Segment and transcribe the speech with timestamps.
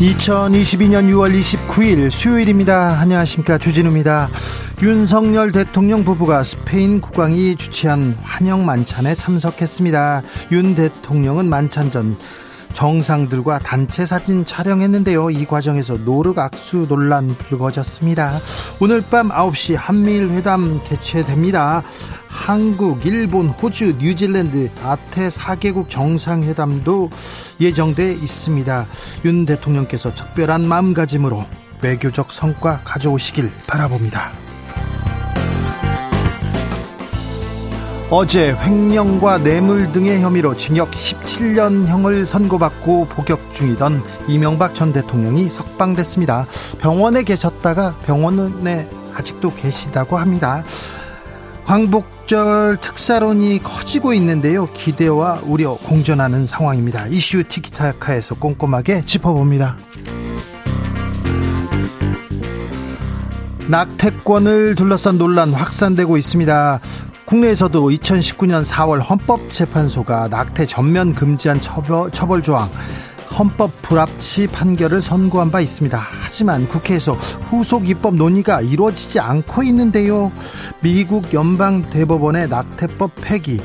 [0.00, 2.98] 2022년 6월 29일 수요일입니다.
[2.98, 3.58] 안녕하십니까.
[3.58, 4.28] 주진우입니다.
[4.82, 10.22] 윤석열 대통령 부부가 스페인 국왕이 주최한 환영 만찬에 참석했습니다.
[10.50, 12.16] 윤 대통령은 만찬 전
[12.74, 15.30] 정상들과 단체 사진 촬영했는데요.
[15.30, 18.40] 이 과정에서 노르 악수 논란 불거졌습니다.
[18.80, 21.84] 오늘 밤 9시 한미일 회담 개최됩니다.
[22.34, 27.08] 한국, 일본, 호주, 뉴질랜드 아태 4개국 정상회담도
[27.58, 28.86] 예정돼 있습니다.
[29.24, 31.42] 윤 대통령께서 특별한 마음가짐으로
[31.80, 34.32] 외교적 성과 가져오시길 바라봅니다.
[38.10, 46.46] 어제 횡령과 뇌물 등의 혐의로 징역 17년형을 선고받고 복역 중이던 이명박 전 대통령이 석방됐습니다.
[46.78, 50.62] 병원에 계셨다가 병원에 아직도 계시다고 합니다.
[51.64, 54.68] 광복 절 특사론이 커지고 있는데요.
[54.72, 57.06] 기대와 우려 공존하는 상황입니다.
[57.08, 59.76] 이슈 티키타카에서 꼼꼼하게 짚어봅니다.
[63.68, 66.80] 낙태권을 둘러싼 논란 확산되고 있습니다.
[67.26, 72.70] 국내에서도 2019년 4월 헌법재판소가 낙태 전면 금지한 처벌, 처벌 조항
[73.38, 75.98] 헌법 불합치 판결을 선고한 바 있습니다.
[76.22, 80.30] 하지만 국회에서 후속 입법 논의가 이루어지지 않고 있는데요.
[80.80, 83.60] 미국 연방 대법원의 낙태법 폐기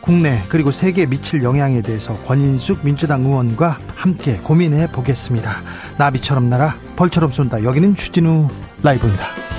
[0.00, 5.62] 국내 그리고 세계에 미칠 영향에 대해서 권인숙 민주당 의원과 함께 고민해 보겠습니다.
[5.96, 7.64] 나비처럼 날아 벌처럼 쏜다.
[7.64, 8.48] 여기는 주진우
[8.82, 9.53] 라이브입니다.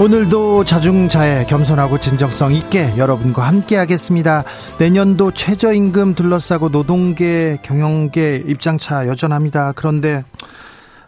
[0.00, 4.44] 오늘도 자중자애 겸손하고 진정성 있게 여러분과 함께 하겠습니다.
[4.78, 9.72] 내년도 최저임금 둘러싸고 노동계 경영계 입장차 여전합니다.
[9.72, 10.24] 그런데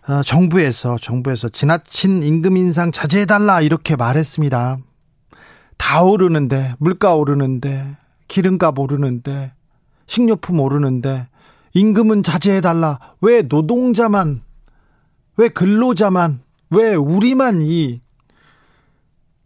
[0.06, 4.76] 어, 정부에서 정부에서 지나친 임금 인상 자제해 달라 이렇게 말했습니다.
[5.78, 7.96] 다 오르는데 물가 오르는데
[8.28, 9.54] 기름값 오르는데
[10.06, 11.28] 식료품 오르는데
[11.72, 12.98] 임금은 자제해 달라.
[13.22, 14.42] 왜 노동자만
[15.38, 18.02] 왜 근로자만 왜 우리만 이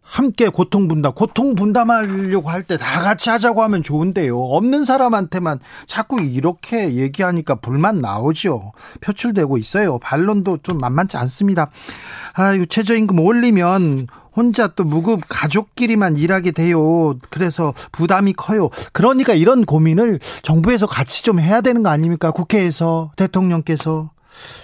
[0.09, 4.39] 함께 고통 분담, 고통 분담하려고 할 때 다 같이 하자고 하면 좋은데요.
[4.39, 8.71] 없는 사람한테만 자꾸 이렇게 얘기하니까 불만 나오죠.
[9.01, 9.99] 표출되고 있어요.
[9.99, 11.69] 반론도 좀 만만치 않습니다.
[12.33, 17.15] 아유, 최저임금 올리면 혼자 또 무급 가족끼리만 일하게 돼요.
[17.29, 18.69] 그래서 부담이 커요.
[18.93, 22.31] 그러니까 이런 고민을 정부에서 같이 좀 해야 되는 거 아닙니까?
[22.31, 24.11] 국회에서 대통령께서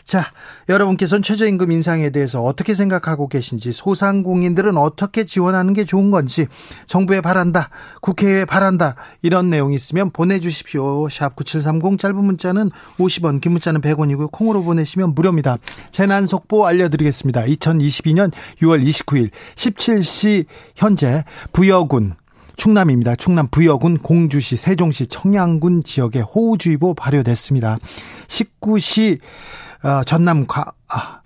[0.05, 0.25] 자,
[0.69, 6.47] 여러분께서는 최저임금 인상에 대해서 어떻게 생각하고 계신지, 소상공인들은 어떻게 지원하는 게 좋은 건지,
[6.87, 7.69] 정부에 바란다,
[8.01, 11.09] 국회에 바란다, 이런 내용이 있으면 보내주십시오.
[11.09, 14.31] 샵 9730 짧은 문자는 50원, 긴 문자는 100원이고요.
[14.31, 15.57] 콩으로 보내시면 무료입니다.
[15.91, 17.43] 재난 속보 알려드리겠습니다.
[17.43, 18.31] 2022년
[18.61, 20.45] 6월 29일 17시
[20.75, 22.15] 현재 부여군,
[22.55, 23.15] 충남입니다.
[23.15, 27.77] 충남 부여군 공주시 세종시 청양군 지역에 호우주의보 발효됐습니다.
[28.27, 29.19] 19시
[29.83, 31.21] 어, 전남 과, 아,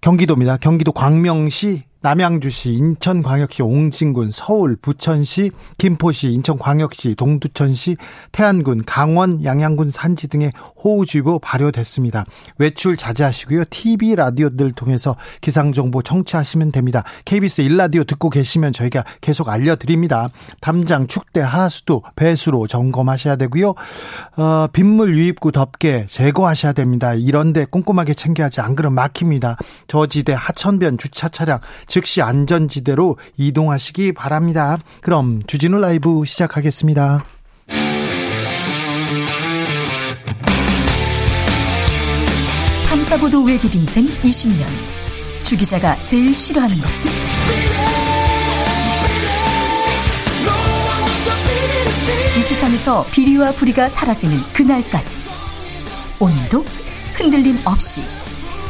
[0.00, 0.56] 경기도입니다.
[0.56, 7.98] 경기도 광명시 남양주시, 인천광역시 옹진군, 서울, 부천시, 김포시, 인천광역시, 동두천시,
[8.32, 10.52] 태안군, 강원, 양양군 산지 등의
[10.82, 12.24] 호우주의보 발효됐습니다.
[12.56, 13.64] 외출 자제하시고요.
[13.68, 17.04] TV 라디오들 통해서 기상정보 청취하시면 됩니다.
[17.26, 20.30] KBS 1라디오 듣고 계시면 저희가 계속 알려드립니다.
[20.62, 23.74] 담장, 축대, 하수도, 배수로 점검하셔야 되고요.
[24.38, 27.12] 어, 빗물 유입구 덮개 제거하셔야 됩니다.
[27.12, 29.58] 이런데 꼼꼼하게 챙겨야지 안 그러면 막힙니다.
[29.86, 31.60] 저지대, 하천변, 주차 차량,
[31.90, 34.78] 즉시 안전지대로 이동하시기 바랍니다.
[35.02, 37.24] 그럼 주진우 라이브 시작하겠습니다.
[42.88, 44.64] 탐사보도 외길 인생 20년.
[45.42, 47.10] 주 기자가 제일 싫어하는 것은?
[52.38, 55.18] 이 세상에서 비리와 부리가 사라지는 그날까지.
[56.20, 56.64] 오늘도
[57.14, 58.04] 흔들림 없이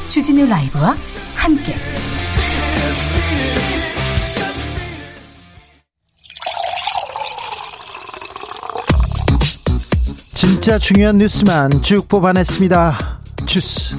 [0.08, 0.96] 주진우 라이브와
[1.36, 1.74] 함께.
[10.34, 13.20] 진짜 중요한 뉴스만 쭉 뽑아냈습니다.
[13.46, 13.96] 주스.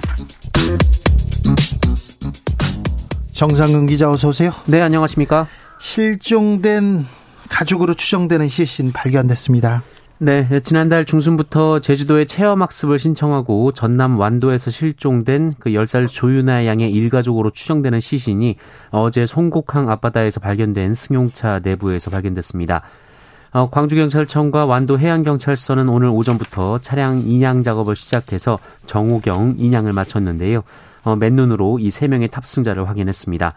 [3.33, 4.51] 정상근 기자 어서 오세요.
[4.67, 5.47] 네, 안녕하십니까?
[5.79, 7.07] 실종된
[7.49, 9.83] 가족으로 추정되는 시신 발견됐습니다.
[10.23, 17.99] 네, 지난달 중순부터 제주도에 체험학습을 신청하고 전남 완도에서 실종된 그 10살 조윤아 양의 일가족으로 추정되는
[17.99, 18.55] 시신이
[18.91, 22.83] 어제 송곡항 앞바다에서 발견된 승용차 내부에서 발견됐습니다.
[23.51, 30.61] 어, 광주경찰청과 완도 해양경찰서는 오늘 오전부터 차량 인양 작업을 시작해서 정호경 인양을 마쳤는데요.
[31.03, 33.55] 어, 맨눈으로 이세 명의 탑승자를 확인했습니다.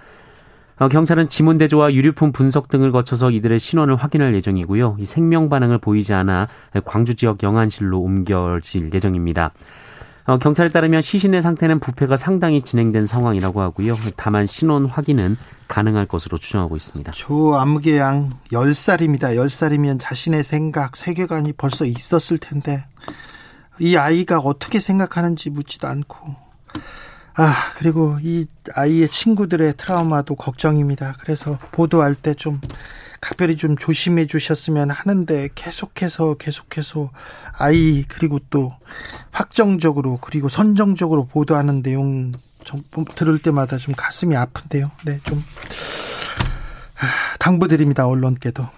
[0.78, 4.96] 어, 경찰은 지문 대조와 유류품 분석 등을 거쳐서 이들의 신원을 확인할 예정이고요.
[4.98, 6.48] 이 생명 반응을 보이지 않아
[6.84, 9.52] 광주 지역 영안실로 옮겨질 예정입니다.
[10.26, 13.94] 어, 경찰에 따르면 시신의 상태는 부패가 상당히 진행된 상황이라고 하고요.
[14.16, 15.36] 다만 신원 확인은
[15.68, 17.12] 가능할 것으로 추정하고 있습니다.
[17.12, 19.36] 조암계 양 10살입니다.
[19.36, 22.84] 10살이면 자신의 생각, 세계관이 벌써 있었을 텐데
[23.80, 26.34] 이 아이가 어떻게 생각하는지 묻지도 않고
[27.36, 31.16] 아, 그리고 이 아이의 친구들의 트라우마도 걱정입니다.
[31.20, 32.60] 그래서 보도할 때 좀
[33.24, 37.10] 각별히 좀 조심해 주셨으면 하는데 계속해서 계속해서
[37.58, 38.74] 아이 그리고 또
[39.30, 42.32] 확정적으로 그리고 선정적으로 보도하는 내용
[42.64, 42.82] 좀
[43.14, 44.90] 들을 때마다 좀 가슴이 아픈데요.
[45.06, 45.42] 네, 좀
[47.00, 48.06] 아, 당부드립니다.
[48.06, 48.68] 언론께도.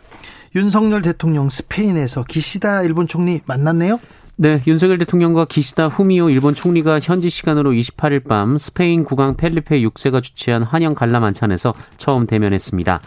[0.55, 3.99] 윤석열 대통령 스페인에서 기시다 일본 총리 만났네요.
[4.39, 10.23] 네, 윤석열 대통령과 기시다 후미오 일본 총리가 현지 시간으로 28일 밤 스페인 국왕 펠리페 6세가
[10.23, 13.01] 주최한 환영 관람 만찬에서 처음 대면했습니다.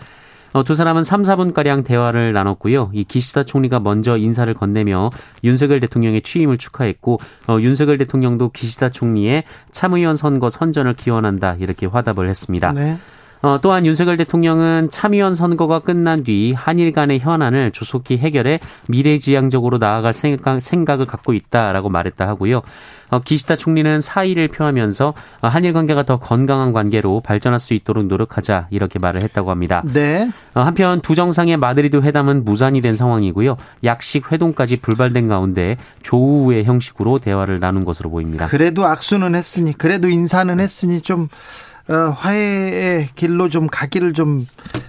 [0.53, 2.89] 어, 두 사람은 3, 4분가량 대화를 나눴고요.
[2.93, 5.11] 이 기시다 총리가 먼저 인사를 건네며
[5.43, 11.57] 윤석열 대통령의 취임을 축하했고, 어, 윤석열 대통령도 기시다 총리의 참의원 선거 선전을 기원한다.
[11.59, 12.71] 이렇게 화답을 했습니다.
[12.71, 12.97] 네.
[13.41, 18.59] 어, 또한 윤석열 대통령은 참의원 선거가 끝난 뒤 한일 간의 현안을 조속히 해결해
[18.89, 22.61] 미래지향적으로 나아갈 생각, 생각을 갖고 있다라고 말했다 하고요.
[23.09, 28.67] 어, 기시다 총리는 사의를 표하면서 어, 한일 관계가 더 건강한 관계로 발전할 수 있도록 노력하자
[28.69, 29.83] 이렇게 말을 했다고 합니다.
[29.85, 30.29] 네.
[30.53, 33.55] 어, 한편 두 정상의 마드리드 회담은 무산이 된 상황이고요.
[33.83, 38.47] 약식 회동까지 불발된 가운데 조우의 형식으로 대화를 나눈 것으로 보입니다.
[38.47, 44.45] 그래도 악수는 했으니 그래도 인사는 했으니 좀 어, 화해의 길로 좀 가기를 좀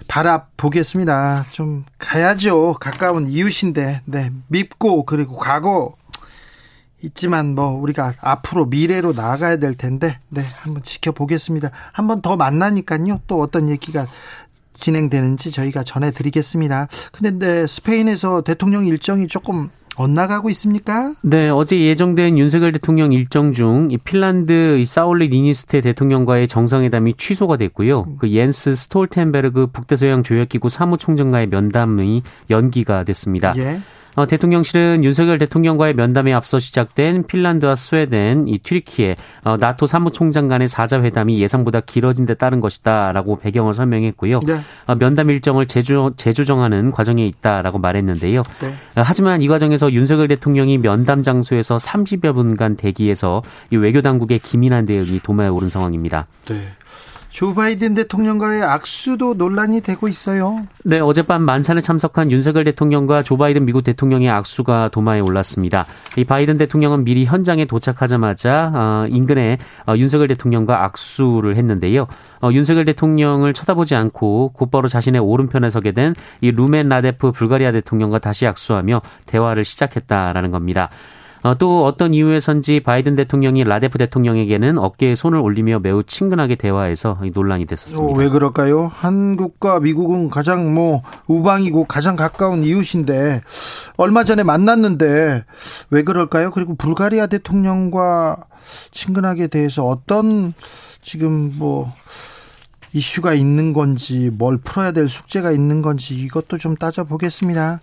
[0.08, 1.46] 바라보겠습니다.
[1.50, 2.74] 좀 가야죠.
[2.74, 4.30] 가까운 이웃인데, 네.
[4.48, 5.94] 밉고, 그리고 과거
[7.02, 10.42] 있지만 뭐 우리가 앞으로 미래로 나아가야 될 텐데, 네.
[10.62, 11.70] 한번 지켜보겠습니다.
[11.92, 13.22] 한번 더 만나니까요.
[13.26, 14.06] 또 어떤 얘기가
[14.74, 16.88] 진행되는지 저희가 전해드리겠습니다.
[17.12, 21.14] 근데 네, 스페인에서 대통령 일정이 조금 엇나가고 있습니까?
[21.22, 28.16] 네, 어제 예정된 윤석열 대통령 일정 중 핀란드 사울리 니니스퇴 대통령과의 정상회담이 취소가 됐고요.
[28.18, 33.52] 그 옌스 스톨텐베르그 북대서양 조약기구 사무총장과의 면담이 연기가 됐습니다.
[33.58, 33.80] 예.
[34.20, 40.68] 어, 대통령실은 윤석열 대통령과의 면담에 앞서 시작된 핀란드와 스웨덴, 이 튀르키예, 어, 나토 사무총장 간의
[40.68, 44.40] 사자 회담이 예상보다 길어진 데 따른 것이다라고 배경을 설명했고요.
[44.40, 44.56] 네.
[44.86, 48.42] 어, 면담 일정을 재조, 재조정하는 과정에 있다라고 말했는데요.
[48.60, 48.68] 네.
[49.00, 53.40] 어, 하지만 이 과정에서 윤석열 대통령이 면담 장소에서 30여 분간 대기해서
[53.70, 56.26] 이 외교 당국의 기민한 대응이 도마에 오른 상황입니다.
[56.44, 56.56] 네.
[57.30, 60.66] 조 바이든 대통령과의 악수도 논란이 되고 있어요.
[60.84, 65.86] 네, 어젯밤 만찬에 참석한 윤석열 대통령과 조 바이든 미국 대통령의 악수가 도마에 올랐습니다.
[66.16, 72.06] 이 바이든 대통령은 미리 현장에 도착하자마자 어, 인근에 어, 윤석열 대통령과 악수를 했는데요.
[72.42, 78.18] 어, 윤석열 대통령을 쳐다보지 않고 곧바로 자신의 오른편에 서게 된 이 루멘 라데프 불가리아 대통령과
[78.18, 80.90] 다시 악수하며 대화를 시작했다라는 겁니다.
[81.42, 87.66] 어, 또 어떤 이유에선지 바이든 대통령이 라데프 대통령에게는 어깨에 손을 올리며 매우 친근하게 대화해서 논란이
[87.66, 88.12] 됐었습니다.
[88.12, 88.90] 어, 왜 그럴까요?
[88.92, 93.42] 한국과 미국은 가장 뭐 우방이고 가장 가까운 이웃인데
[93.96, 95.44] 얼마 전에 만났는데
[95.90, 96.50] 왜 그럴까요?
[96.50, 98.36] 그리고 불가리아 대통령과
[98.90, 100.52] 친근하게 대해서 어떤
[101.02, 101.92] 지금 뭐
[102.92, 107.80] 이슈가 있는 건지 뭘 풀어야 될 숙제가 있는 건지 이것도 좀 따져보겠습니다.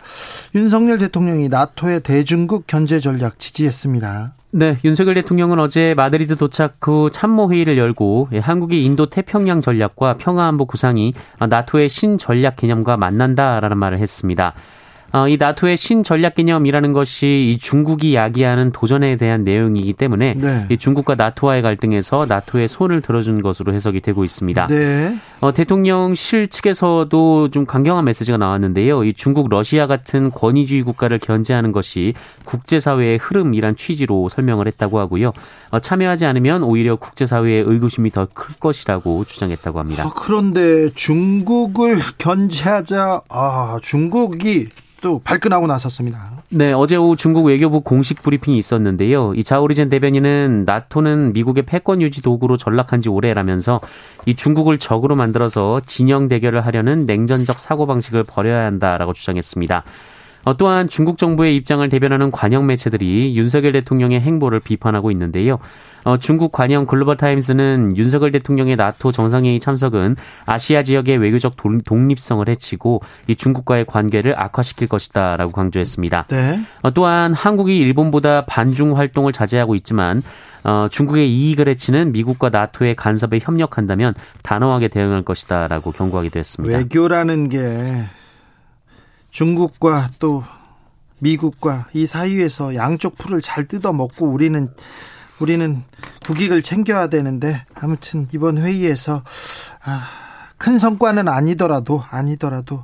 [0.55, 4.33] 윤석열 대통령이 나토의 대중국 견제 전략 지지했습니다.
[4.51, 11.13] 네, 윤석열 대통령은 어제 마드리드 도착 후 참모회의를 열고 한국의 인도 태평양 전략과 평화안보 구상이
[11.37, 14.53] 나토의 신전략 개념과 만난다라는 말을 했습니다.
[15.13, 20.65] 어, 이 나토의 신전략 개념이라는 것이 이 중국이 야기하는 도전에 대한 내용이기 때문에 네.
[20.69, 24.67] 이 중국과 나토와의 갈등에서 나토의 손을 들어준 것으로 해석이 되고 있습니다.
[24.67, 25.17] 네.
[25.39, 29.03] 어, 대통령실 측에서도 좀 강경한 메시지가 나왔는데요.
[29.03, 32.13] 이 중국, 러시아 같은 권위주의 국가를 견제하는 것이
[32.45, 35.31] 국제사회의 흐름이란 취지로 설명을 했다고 하고요.
[35.71, 40.03] 어, 참여하지 않으면 오히려 국제사회의 의구심이 더 클 것이라고 주장했다고 합니다.
[40.03, 44.67] 아, 그런데 중국을 견제하자, 아, 중국이
[45.01, 46.31] 또 발끈하고 나섰습니다.
[46.49, 49.33] 네, 어제 오후 중국 외교부 공식 브리핑이 있었는데요.
[49.35, 53.79] 이 자오리젠 대변인은 나토는 미국의 패권 유지 도구로 전락한 지 오래라면서
[54.25, 59.83] 이 중국을 적으로 만들어서 진영 대결을 하려는 냉전적 사고 방식을 버려야 한다라고 주장했습니다.
[60.47, 65.59] 어, 또한 중국 정부의 입장을 대변하는 관영 매체들이 윤석열 대통령의 행보를 비판하고 있는데요.
[66.05, 73.01] 어, 중국 관영 글로벌 타임스는 윤석열 대통령의 나토 정상회의 참석은 아시아 지역의 외교적 독립성을 해치고
[73.27, 76.27] 이 중국과의 관계를 악화시킬 것이다라고 강조했습니다.
[76.29, 76.61] 네.
[76.81, 80.23] 어, 또한 한국이 일본보다 반중 활동을 자제하고 있지만
[80.63, 84.13] 어, 중국의 이익을 해치는 미국과 나토의 간섭에 협력한다면
[84.43, 86.77] 단호하게 대응할 것이다라고 경고하기도 했습니다.
[86.77, 87.59] 외교라는 게
[89.37, 90.43] 중국과 또
[91.19, 94.73] 미국과 이 사이에서 양쪽 풀을 잘 뜯어 먹고 우리는
[95.39, 95.83] 우리는
[96.25, 99.21] 국익을 챙겨야 되는데 아무튼 이번 회의에서
[99.85, 100.07] 아,
[100.57, 102.83] 큰 성과는 아니더라도 아니더라도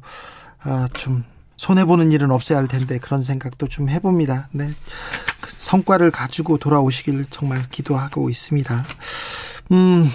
[0.64, 1.24] 아, 좀
[1.58, 4.50] 손해 보는 일은 없어야 할 텐데 그런 생각도 좀 해봅니다.
[4.52, 4.70] 네,
[5.42, 8.84] 그 성과를 가지고 돌아오시길 정말 기도하고 있습니다.
[9.72, 10.08] 음.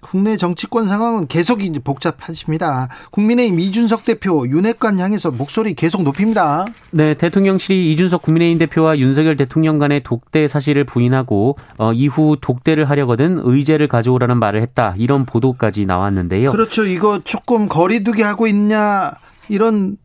[0.00, 2.88] 국내 정치권 상황은 계속 이제 복잡하십니다.
[3.10, 6.66] 국민의힘 이준석 대표 윤핵관 향해서 목소리 계속 높입니다.
[6.90, 13.40] 네, 대통령실이 이준석 국민의힘 대표와 윤석열 대통령 간의 독대 사실을 부인하고 어, 이후 독대를 하려거든
[13.44, 14.94] 의제를 가져오라는 말을 했다.
[14.98, 16.52] 이런 보도까지 나왔는데요.
[16.52, 16.84] 그렇죠.
[16.84, 19.12] 이거 조금 거리두기 하고 있냐
[19.48, 19.96] 이런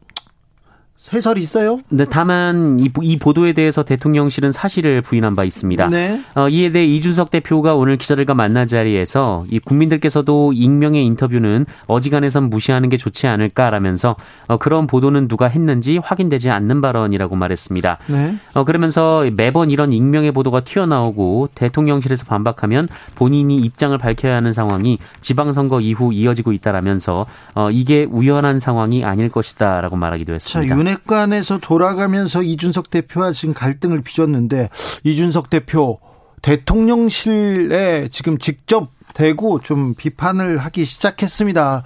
[1.14, 1.80] 해설이 있어요?
[1.90, 5.90] 네, 다만 이, 이, 보도에 대해서 대통령실은 사실을 부인한 바 있습니다.
[5.90, 6.22] 네.
[6.36, 12.90] 어, 이에 대해 이준석 대표가 오늘 기자들과 만난 자리에서 이 국민들께서도 익명의 인터뷰는 어지간해선 무시하는
[12.90, 14.16] 게 좋지 않을까라면서
[14.48, 17.98] 어, 그런 보도는 누가 했는지 확인되지 않는 발언이라고 말했습니다.
[18.08, 18.38] 네.
[18.54, 25.82] 어, 그러면서 매번 이런 익명의 보도가 튀어나오고 대통령실에서 반박하면 본인이 입장을 밝혀야 하는 상황이 지방선거
[25.82, 30.76] 이후 이어지고 있다라면서 어, 이게 우연한 상황이 아닐 것이다라고 말하기도 했습니다.
[30.76, 34.70] 자, 윤핵관에서 돌아가면서 이준석 대표와 지금 갈등을 빚었는데
[35.04, 36.00] 이준석 대표
[36.42, 41.84] 대통령실에 지금 직접 대고 좀 비판을 하기 시작했습니다.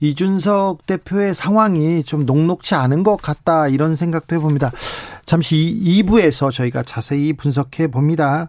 [0.00, 4.72] 이준석 대표의 상황이 좀 녹록치 않은 것 같다 이런 생각도 해봅니다.
[5.26, 8.48] 잠시 2부에서 저희가 자세히 분석해 봅니다.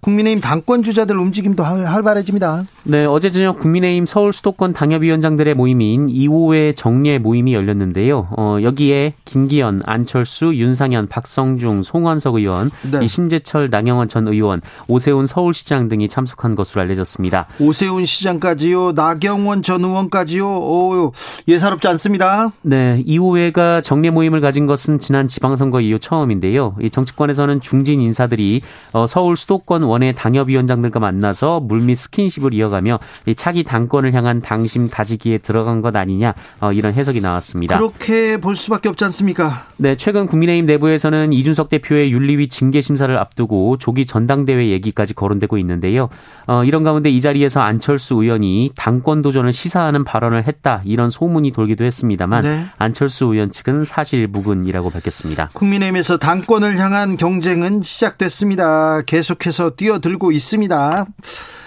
[0.00, 2.64] 국민의힘 당권 주자들 움직임도 활발해집니다.
[2.84, 8.28] 네, 어제 저녁 국민의힘 서울 수도권 당협위원장들의 모임인 2호회 정례 모임이 열렸는데요.
[8.36, 13.06] 어, 여기에 김기현, 안철수, 윤상현, 박성중, 송원석 의원, 네.
[13.06, 17.46] 신재철, 나경원 전 의원, 오세훈 서울시장 등이 참석한 것으로 알려졌습니다.
[17.60, 20.46] 오세훈 시장까지요, 나경원 전 의원까지요.
[20.46, 21.12] 오,
[21.46, 22.52] 예사롭지 않습니다.
[22.62, 26.74] 네, 2호회가 정례 모임을 가진 것은 지난 지방선거 이후 처음인데요.
[26.80, 28.62] 이 정치권에서는 중진 인사들이
[28.92, 35.38] 어, 서울 수도권 원외 당협위원장들과 만나서 물밑 스킨십을 이어가며 이 차기 당권을 향한 당심 다지기에
[35.38, 37.76] 들어간 것 아니냐 어, 이런 해석이 나왔습니다.
[37.76, 39.66] 그렇게 볼 수밖에 없지 않습니까?
[39.76, 46.08] 네, 최근 국민의힘 내부에서는 이준석 대표의 윤리위 징계 심사를 앞두고 조기 전당대회 얘기까지 거론되고 있는데요.
[46.46, 51.84] 어, 이런 가운데 이 자리에서 안철수 의원이 당권 도전을 시사하는 발언을 했다 이런 소문이 돌기도
[51.84, 52.64] 했습니다만 네.
[52.78, 55.50] 안철수 의원 측은 사실 무근이라고 밝혔습니다.
[55.52, 59.02] 국민의힘 국민의힘에서 당권을 향한 경쟁은 시작됐습니다.
[59.02, 61.06] 계속해서 뛰어들고 있습니다.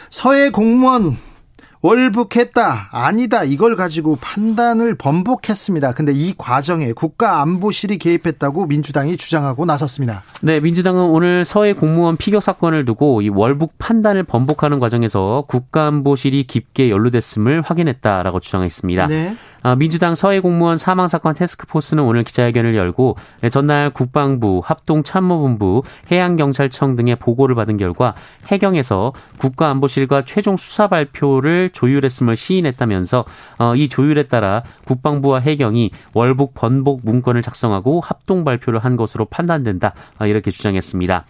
[0.09, 1.17] 서해 공무원
[1.81, 5.93] 월북했다 아니다 이걸 가지고 판단을 번복했습니다.
[5.93, 10.23] 근데 이 과정에 국가안보실이 개입했다고 민주당이 주장하고 나섰습니다.
[10.41, 16.89] 네, 민주당은 오늘 서해 공무원 피격 사건을 두고 이 월북 판단을 번복하는 과정에서 국가안보실이 깊게
[16.89, 19.07] 연루됐음을 확인했다라고 주장했습니다.
[19.07, 19.35] 네.
[19.63, 23.15] 아, 민주당 서해 공무원 사망 사건 테스크포스는 오늘 기자회견을 열고
[23.51, 28.15] 전날 국방부, 합동참모본부, 해양경찰청 등의 보고를 받은 결과
[28.47, 33.25] 해경에서 국가안보실과 최종 수사 발표를 조율했음을 시인했다면서
[33.59, 39.93] 어, 이 조율에 따라 국방부와 해경이 월북 번복 문건을 작성하고 합동 발표를 한 것으로 판단된다
[40.19, 41.25] 어, 이렇게 주장했습니다.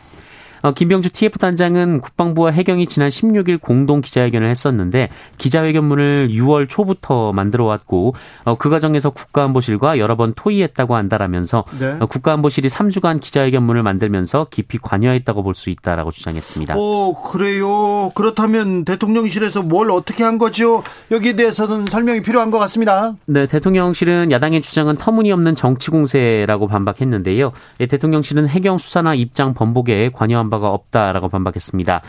[0.62, 7.66] 어, 김병주 TF 단장은 국방부와 해경이 지난 16일 공동 기자회견을 했었는데 기자회견문을 6월 초부터 만들어
[7.66, 8.14] 왔고
[8.44, 11.98] 어, 그 과정에서 국가안보실과 여러 번 토의했다고 한다라면서 네.
[12.00, 16.76] 어, 국가안보실이 3주간 기자회견문을 만들면서 깊이 관여했다고 볼 수 있다라고 주장했습니다.
[16.78, 18.10] 오 그래요.
[18.16, 20.84] 그렇다면 대통령실에서 뭘 어떻게 한 거죠?
[21.12, 23.14] 여기에 대해서는 설명이 필요한 것 같습니다.
[23.26, 27.52] 네, 대통령실은 야당의 주장은 터무니없는 정치 공세라고 반박했는데요.
[27.80, 32.04] 예, 대통령실은 해경 수사나 입장 번복에 관여한 바가 없다라고 반박했습니다.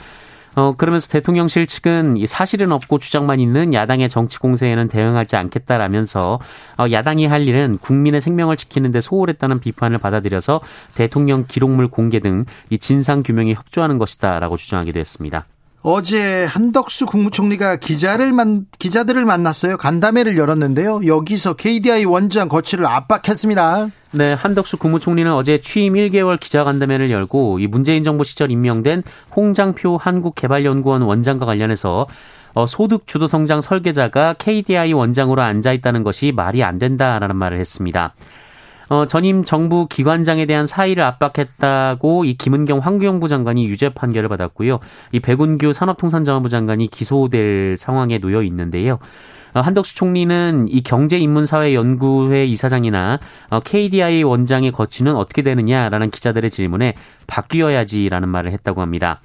[0.55, 6.41] 어, 그러면서 대통령실 측은 사실은 없고 주장만 있는 야당의 정치 공세에는 대응하지 않겠다라면서
[6.79, 10.61] 어, 야당이 할 일은 국민의 생명을 지키는 데 소홀했다는 비판을 받아들여서
[10.95, 15.47] 대통령 기록물 공개 등 이 진상 규명에 협조하는 것이다라고 주장하기도 했습니다.
[15.85, 19.77] 어제 한덕수 국무총리가 기자를 만, 기자들을 만났어요.
[19.77, 21.01] 간담회를 열었는데요.
[21.07, 23.89] 여기서 KDI 원장 거취를 압박했습니다.
[24.13, 29.03] 네, 한덕수 국무총리는 어제 취임 1개월 기자간담회를 열고 이 문재인 정부 시절 임명된
[29.35, 32.07] 홍장표 한국개발연구원 원장과 관련해서
[32.55, 38.15] 어, 소득 주도 성장 설계자가 KDI 원장으로 앉아 있다는 것이 말이 안 된다라는 말을 했습니다.
[38.93, 44.81] 어, 전임 정부 기관장에 대한 사의를 압박했다고 이 김은경 환경부 장관이 유죄 판결을 받았고요.
[45.13, 48.99] 이 백운규 산업통상자원부 장관이 기소될 상황에 놓여 있는데요.
[49.55, 53.19] 어, 한덕수 총리는 이 경제인문사회연구회 이사장이나
[53.49, 56.93] 어, KDI 원장의 거취는 어떻게 되느냐라는 기자들의 질문에
[57.27, 59.23] 바뀌어야지라는 말을 했다고 합니다.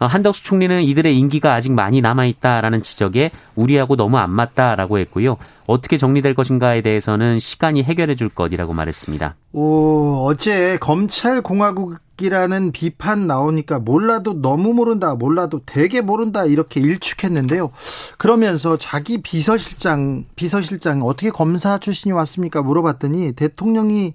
[0.00, 5.36] 어, 한덕수 총리는 이들의 임기가 아직 많이 남아 있다라는 지적에 우리하고 너무 안 맞다라고 했고요.
[5.66, 9.36] 어떻게 정리될 것인가에 대해서는 시간이 해결해 줄 것이라고 말했습니다.
[9.52, 17.70] 오, 어제 검찰 공화국이라는 비판 나오니까 몰라도 너무 모른다, 몰라도 되게 모른다 이렇게 일축했는데요.
[18.16, 22.62] 그러면서 자기 비서실장, 비서실장 어떻게 검사 출신이 왔습니까?
[22.62, 24.14] 물어봤더니 대통령이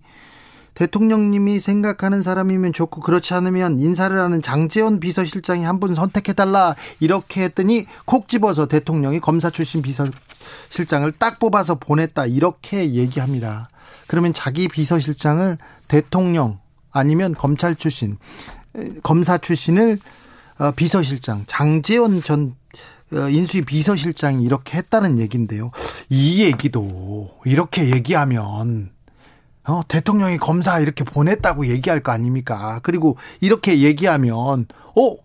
[0.76, 7.86] 대통령님이 생각하는 사람이면 좋고 그렇지 않으면 인사를 하는 장재원 비서실장이 한 분 선택해달라 이렇게 했더니
[8.06, 13.68] 콕 집어서 대통령이 검사 출신 비서실장을 딱 뽑아서 보냈다 이렇게 얘기합니다.
[14.08, 15.58] 그러면 자기 비서실장을
[15.90, 16.60] 대통령
[16.92, 18.18] 아니면 검찰 출신
[19.04, 20.00] 검사 출신을
[20.60, 22.56] 어, 비서실장 장재원 전
[23.12, 25.72] 어, 인수위 비서실장이 이렇게 했다는 얘기인데요.
[26.10, 28.95] 이 얘기도 이렇게 얘기하면
[29.68, 32.80] 어, 대통령이 검사 이렇게 보냈다고 얘기할 거 아닙니까?
[32.84, 35.16] 그리고 이렇게 얘기하면, 어,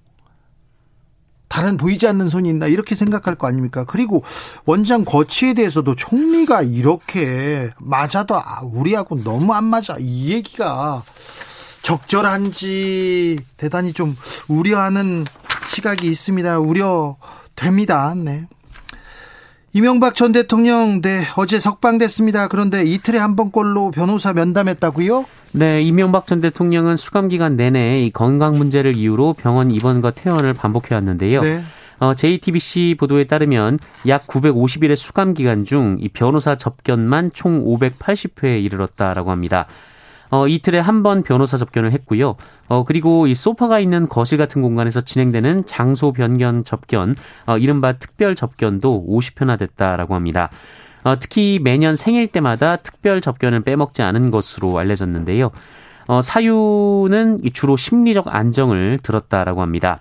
[1.50, 3.84] 다른 보이지 않는 손이 있나 이렇게 생각할 거 아닙니까?
[3.84, 4.22] 그리고
[4.66, 11.02] 원장 거취에 대해서도 총리가 이렇게 맞아도 아, 우리하고 너무 안 맞아 이 얘기가
[11.82, 14.16] 적절한지 대단히 좀
[14.46, 15.24] 우려하는
[15.66, 16.60] 시각이 있습니다.
[16.60, 18.14] 우려됩니다.
[18.14, 18.46] 네.
[19.72, 22.48] 이명박 전 대통령 네 어제 석방됐습니다.
[22.48, 25.24] 그런데 이틀에 한 번꼴로 변호사 면담했다고요?
[25.52, 30.94] 네, 이명박 전 대통령은 수감 기간 내내 이 건강 문제를 이유로 병원 입원과 퇴원을 반복해
[30.94, 31.40] 왔는데요.
[31.42, 31.62] 네.
[32.00, 39.30] 어, JTBC 보도에 따르면 약 950일의 수감 기간 중 이 변호사 접견만 총 580회에 이르렀다라고
[39.30, 39.66] 합니다.
[40.30, 42.34] 어, 이틀에 한 번 변호사 접견을 했고요.
[42.68, 47.14] 어, 그리고 이 소파가 있는 거실 같은 공간에서 진행되는 장소 변경 접견,
[47.46, 50.50] 어, 이른바 특별 접견도 50회나 됐다라고 합니다.
[51.02, 55.50] 어, 특히 매년 생일 때마다 특별 접견을 빼먹지 않은 것으로 알려졌는데요.
[56.06, 60.00] 어, 사유는 주로 심리적 안정을 들었다라고 합니다.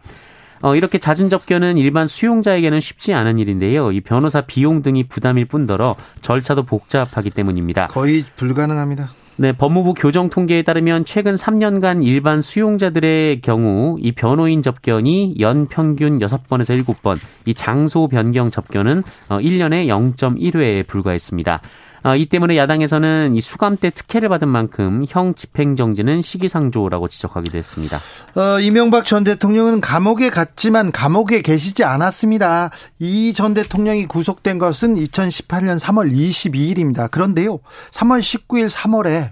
[0.61, 3.93] 어, 이렇게 잦은 접견은 일반 수용자에게는 쉽지 않은 일인데요.
[3.93, 7.87] 이 변호사 비용 등이 부담일 뿐더러 절차도 복잡하기 때문입니다.
[7.87, 9.11] 거의 불가능합니다.
[9.41, 16.19] 네, 법무부 교정 통계에 따르면 최근 3년간 일반 수용자들의 경우 이 변호인 접견이 연 평균
[16.19, 21.61] 6번에서 7번, 이 장소 변경 접견은 1년에 어, 0.1회에 불과했습니다.
[22.03, 27.97] 어, 이 때문에 야당에서는 이 수감 때 특혜를 받은 만큼 형 집행정지는 시기상조라고 지적하기도 했습니다.
[28.35, 32.69] 어, 이명박 전 대통령은 감옥에 갔지만 감옥에 계시지 않았습니다.
[32.99, 37.09] 이 전 대통령이 구속된 것은 2018년 3월 22일입니다.
[37.09, 37.59] 그런데요,
[37.91, 39.31] 3월 19일 3월에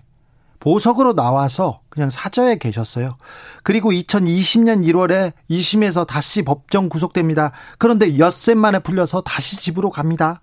[0.68, 3.16] 보석으로 나와서 그냥 사저에 계셨어요.
[3.64, 7.54] 그리고 2020년 1월에 2심에서 다시 법정 구속됩니다.
[7.78, 10.42] 그런데 엿새 만에 풀려서 다시 집으로 갑니다.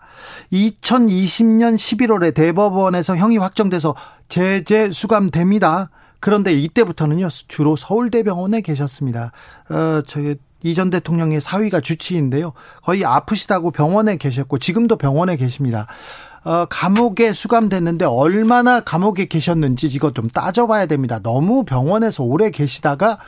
[0.50, 3.94] 2020년 11월에 대법원에서 형이 확정돼서
[4.30, 5.90] 제재 수감됩니다.
[6.20, 9.32] 그런데 이때부터는요 주로 서울대병원에 계셨습니다.
[9.68, 12.54] 어, 저희 이전 대통령의 사위가 주치인데요.
[12.82, 15.86] 거의 아프시다고 병원에 계셨고 지금도 병원에 계십니다.
[16.44, 21.18] 어, 감옥에 수감됐는데 얼마나 감옥에 계셨는지 이거 좀 따져봐야 됩니다.
[21.22, 23.18] 너무 병원에서 오래 계시다가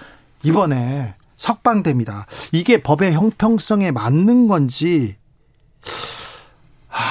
[0.43, 2.27] 이번에 석방됩니다.
[2.53, 5.17] 이게 법의 형평성에 맞는 건지
[6.89, 7.03] 하,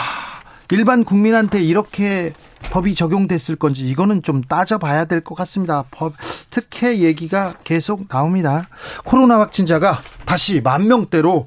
[0.71, 2.33] 일반 국민한테 이렇게
[2.71, 5.83] 법이 적용됐을 건지 이거는 좀 따져봐야 될 것 같습니다.
[5.91, 6.13] 법
[6.49, 8.67] 특혜 얘기가 계속 나옵니다.
[9.05, 11.45] 코로나 확진자가 다시 만 명대로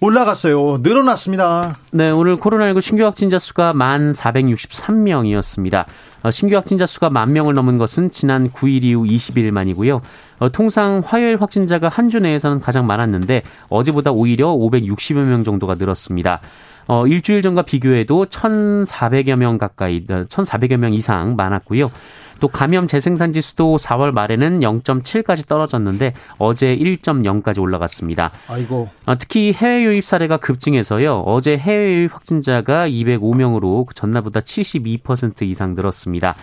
[0.00, 0.78] 올라갔어요.
[0.82, 1.76] 늘어났습니다.
[1.92, 5.84] 네, 오늘 코로나19 신규 확진자 수가 1,463명이었습니다.
[6.22, 10.02] 어, 신규 확진자 수가 만 명을 넘은 것은 지난 9일 이후 20일 만이고요.
[10.40, 16.40] 어, 통상 화요일 확진자가 한 주 내에서는 가장 많았는데 어제보다 오히려 560여 명 정도가 늘었습니다.
[16.86, 21.90] 어, 일주일 전과 비교해도 1,400여 명 가까이, 1,400여 명 이상 많았고요.
[22.40, 28.30] 또 감염 재생산 지수도 4월 말에는 0.7까지 떨어졌는데 어제 1.0까지 올라갔습니다.
[28.48, 28.88] 아이고.
[29.06, 31.20] 어, 특히 해외 유입 사례가 급증해서요.
[31.20, 36.34] 어제 해외 유입 확진자가 205명으로 전날보다 72% 이상 늘었습니다.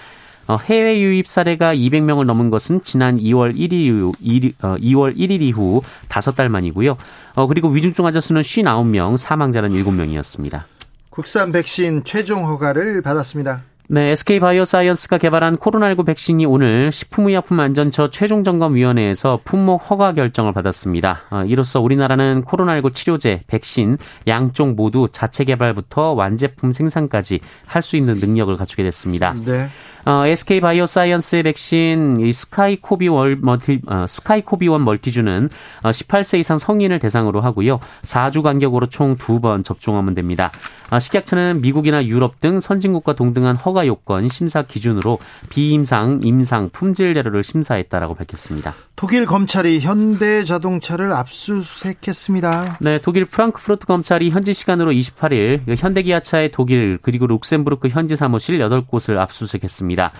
[0.48, 6.50] 어, 해외 유입 사례가 200명을 넘은 것은 지난 2월 1일 이후, 2월 1일 이후 5달
[6.50, 6.98] 만이고요.
[7.36, 10.64] 어, 그리고 위중증 환자 수는 59명, 사망자는 7명이었습니다.
[11.10, 13.64] 국산 백신 최종 허가를 받았습니다.
[13.94, 21.24] 네, SK바이오사이언스가 개발한 코로나19 백신이 오늘 식품의약품안전처 최종점검위원회에서 품목 허가 결정을 받았습니다.
[21.30, 28.16] 어, 이로써 우리나라는 코로나19 치료제, 백신 양쪽 모두 자체 개발부터 완제품 생산까지 할 수 있는
[28.20, 29.34] 능력을 갖추게 됐습니다.
[29.46, 29.68] 네.
[30.06, 35.50] 어, SK 바이오사이언스의 백신 이 스카이코비 월 멀티 어, 스카이코비원 멀티주는
[35.84, 37.80] 어, 18세 이상 성인을 대상으로 하고요.
[38.04, 40.50] 4주 간격으로 총 두 번 접종하면 됩니다.
[40.92, 47.44] 어, 식약처는 미국이나 유럽 등 선진국과 동등한 허가 요건 심사 기준으로 비임상, 임상, 품질 자료를
[47.44, 48.76] 심사했다라고 밝혔습니다.
[48.98, 52.80] 독일 검찰이 현대 자동차를 압수수색했습니다.
[52.82, 59.18] 네, 독일 프랑크푸르트 검찰이 현지 시간으로 28일 그 현대기아차의 독일 그리고 룩셈부르크 현지 사무실 8곳을
[59.18, 60.12] 압수수색했습니다.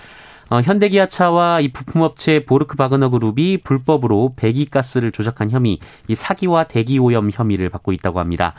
[0.52, 7.70] 어, 현대기아차와 이 부품업체 보르크 바그너 그룹이 불법으로 배기가스를 조작한 혐의, 이 사기와 대기오염 혐의를
[7.70, 8.54] 받고 있다고 합니다.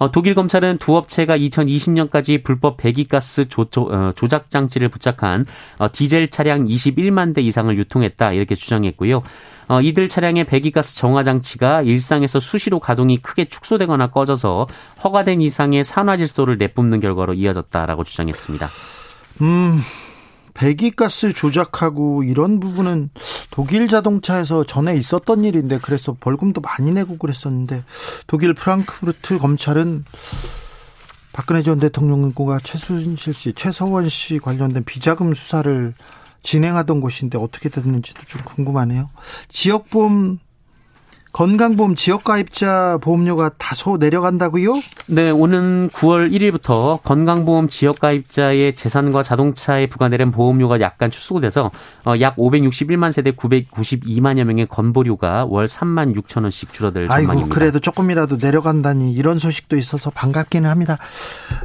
[0.00, 3.44] 어, 독일 검찰은 두 업체가 2020년까지 불법 배기가스
[3.76, 5.44] 어, 조작 장치를 부착한
[5.78, 9.22] 어, 디젤 차량 21만 대 이상을 유통했다 이렇게 주장했고요.
[9.68, 14.66] 어, 이들 차량의 배기가스 정화 장치가 일상에서 수시로 가동이 크게 축소되거나 꺼져서
[15.04, 18.68] 허가된 이상의 산화질소를 내뿜는 결과로 이어졌다라고 주장했습니다.
[19.42, 19.80] 음,
[20.54, 23.10] 배기가스 조작하고 이런 부분은
[23.50, 27.84] 독일 자동차에서 전에 있었던 일인데 그래서 벌금도 많이 내고 그랬었는데
[28.26, 30.04] 독일 프랑크푸르트 검찰은
[31.32, 35.94] 박근혜 전 대통령과 최순실 씨, 최서원 씨 관련된 비자금 수사를
[36.42, 39.10] 진행하던 곳인데 어떻게 됐는지도 좀 궁금하네요.
[39.48, 40.38] 지역보험
[41.32, 44.80] 건강보험 지역가입자 보험료가 다소 내려간다고요?
[45.06, 51.70] 네, 오는 9월 1일부터 건강보험 지역가입자의 재산과 자동차에 부과되는 보험료가 약간 축소돼서
[52.04, 57.32] 어, 약 561만 세대 992만여 명의 건보료가 월 3만 6천 원씩 줄어들 전망입니다.
[57.32, 60.98] 아이고, 그래도 조금이라도 내려간다니 이런 소식도 있어서 반갑기는 합니다.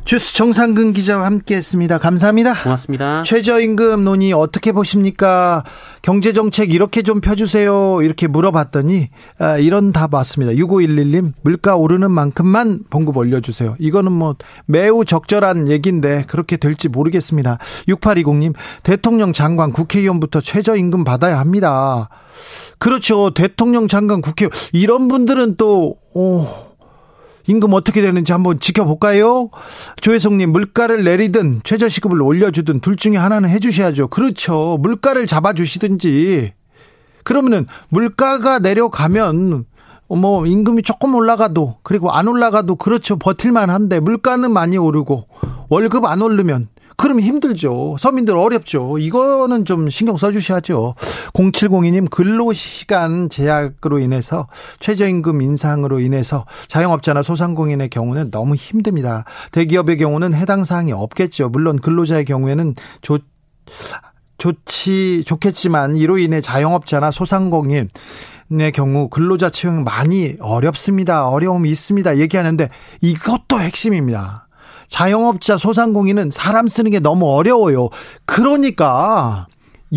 [0.05, 1.97] 주스 정상근 기자와 함께했습니다.
[1.97, 2.53] 감사합니다.
[2.53, 3.23] 고맙습니다.
[3.23, 5.63] 최저임금 논의 어떻게 보십니까?
[6.03, 8.01] 경제정책 이렇게 좀 펴주세요.
[8.03, 9.09] 이렇게 물어봤더니
[9.55, 10.51] 아, 이런 답 왔습니다.
[10.53, 13.77] 6511님 물가 오르는 만큼만 봉급 올려주세요.
[13.79, 17.57] 이거는 뭐 매우 적절한 얘기인데 그렇게 될지 모르겠습니다.
[17.87, 22.09] 6820님 대통령 장관 국회의원부터 최저임금 받아야 합니다.
[22.79, 23.29] 그렇죠.
[23.29, 26.47] 대통령 장관 국회의원 이런 분들은 또 오,
[27.47, 29.51] 임금 어떻게 되는지 한번 지켜볼까요?
[30.01, 34.09] 조혜성님, 물가를 내리든 최저시급을 올려주든 둘 중에 하나는 해주셔야죠.
[34.09, 34.77] 그렇죠.
[34.81, 36.53] 물가를 잡아주시든지.
[37.25, 39.65] 그러면은 물가가 내려가면
[40.07, 45.27] 뭐 임금이 조금 올라가도 그리고 안 올라가도 그렇죠 버틸만 한데 물가는 많이 오르고
[45.67, 47.97] 월급 안 오르면 그러면 힘들죠.
[47.99, 48.97] 서민들 어렵죠.
[48.99, 50.95] 이거는 좀 신경 써 주셔야죠.
[51.33, 54.47] 0702님 근로시간 제약으로 인해서
[54.79, 59.25] 최저임금 인상으로 인해서 자영업자나 소상공인의 경우는 너무 힘듭니다.
[59.51, 61.49] 대기업의 경우는 해당 사항이 없겠죠.
[61.49, 63.19] 물론 근로자의 경우에는 좋
[64.37, 67.89] 좋지 좋겠지만 이로 인해 자영업자나 소상공인
[68.51, 71.27] 의 경우 근로자 채용 많이 어렵습니다.
[71.29, 72.19] 어려움이 있습니다.
[72.19, 72.69] 얘기하는데
[73.01, 74.47] 이것도 핵심입니다.
[74.87, 77.89] 자영업자 소상공인은 사람 쓰는 게 너무 어려워요.
[78.27, 79.47] 그러니까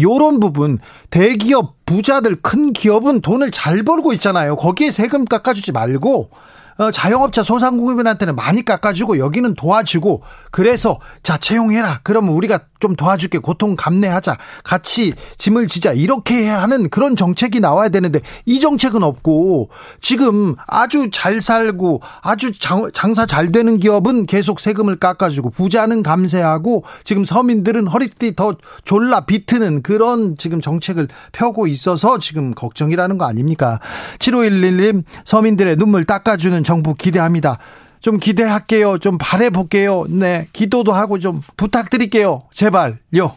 [0.01, 0.79] 요런 부분
[1.11, 4.57] 대기업 부자들 큰 기업은 돈을 잘 벌고 있잖아요.
[4.57, 6.31] 거기에 세금 깎아주지 말고
[6.79, 10.23] 어, 자영업자 소상공인한테는 많이 깎아주고 여기는 도와주고
[10.53, 12.01] 그래서 자 채용해라.
[12.05, 13.39] 그러면 우리가 좀 도와줄게.
[13.39, 14.37] 고통 감내하자.
[14.65, 15.93] 같이 짐을 지자.
[15.93, 22.91] 이렇게 하는 그런 정책이 나와야 되는데 이 정책은 없고 지금 아주 잘 살고 아주 장,
[22.93, 29.83] 장사 잘 되는 기업은 계속 세금을 깎아주고 부자는 감세하고 지금 서민들은 허리띠 더 졸라 비트는
[29.83, 33.81] 그런 지금 정책을 펴고 있어서 지금 걱정이라는 거 아닙니까?
[34.19, 37.59] 7511님 서민들의 눈물 닦아주는 정부 기대합니다.
[38.01, 38.99] 좀 기대할게요.
[38.99, 40.07] 좀 바래볼게요.
[40.09, 40.47] 네.
[40.53, 42.45] 기도도 하고 좀 부탁드릴게요.
[42.53, 43.35] 제발요.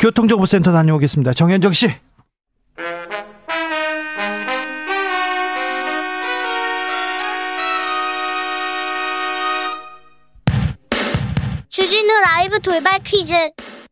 [0.00, 1.32] 교통정보센터 다녀오겠습니다.
[1.32, 1.92] 정현정 씨.
[11.68, 13.32] 주진우 라이브 돌발 퀴즈.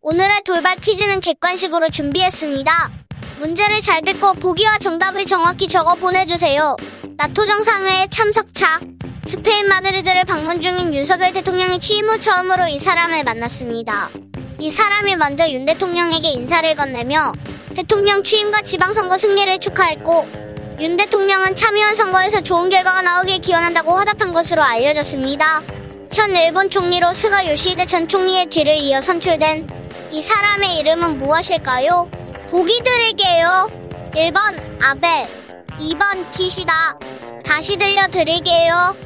[0.00, 2.90] 오늘의 돌발 퀴즈는 객관식으로 준비했습니다.
[3.38, 6.76] 문제를 잘 듣고 보기와 정답을 정확히 적어 보내주세요.
[7.16, 8.80] 나토 정상회의 참석차.
[9.26, 14.08] 스페인 마드리드를 방문 중인 윤석열 대통령이 취임 후 처음으로 이 사람을 만났습니다.
[14.60, 17.32] 이 사람이 먼저 윤 대통령에게 인사를 건네며
[17.74, 20.28] 대통령 취임과 지방선거 승리를 축하했고
[20.78, 25.62] 윤 대통령은 참여한 선거에서 좋은 결과가 나오길 기원한다고 화답한 것으로 알려졌습니다.
[26.12, 29.66] 현 일본 총리로 스가 요시히데 전 총리의 뒤를 이어 선출된
[30.12, 32.08] 이 사람의 이름은 무엇일까요?
[32.50, 33.68] 보기 드릴게요.
[34.12, 35.26] 1번 아베,
[35.80, 36.96] 2번 기시다.
[37.44, 39.05] 다시 들려드릴게요.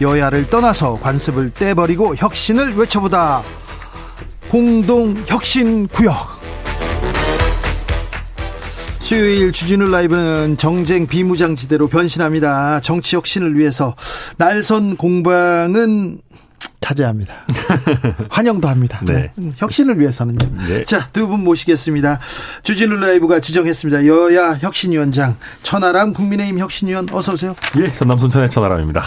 [0.00, 3.42] 여야를 떠나서 관습을 떼버리고 혁신을 외쳐보다.
[4.48, 6.40] 공동 혁신 구역.
[8.98, 12.80] 수요일 주진우 라이브는 정쟁 비무장지대로 변신합니다.
[12.80, 13.96] 정치 혁신을 위해서
[14.36, 16.20] 날선 공방은
[16.80, 17.34] 자제합니다.
[18.30, 19.00] 환영도 합니다.
[19.04, 19.30] 네.
[19.34, 19.52] 네.
[19.56, 20.38] 혁신을 위해서는요.
[20.68, 20.84] 네.
[20.84, 22.20] 자, 두 분 모시겠습니다.
[22.62, 24.06] 주진우 라이브가 지정했습니다.
[24.06, 27.54] 여야 혁신위원장 천하람 국민의힘 혁신위원 어서 오세요.
[27.78, 29.04] 예, 전남 순천의 천하람입니다.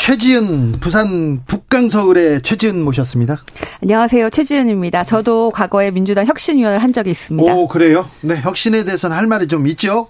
[0.00, 3.36] 최지은 부산 북강서울의 최지은 모셨습니다.
[3.82, 4.30] 안녕하세요.
[4.30, 5.04] 최지은입니다.
[5.04, 7.52] 저도 과거에 민주당 혁신위원을 한 적이 있습니다.
[7.54, 8.08] 오 그래요?
[8.22, 10.08] 네 혁신에 대해서는 할 말이 좀 있죠.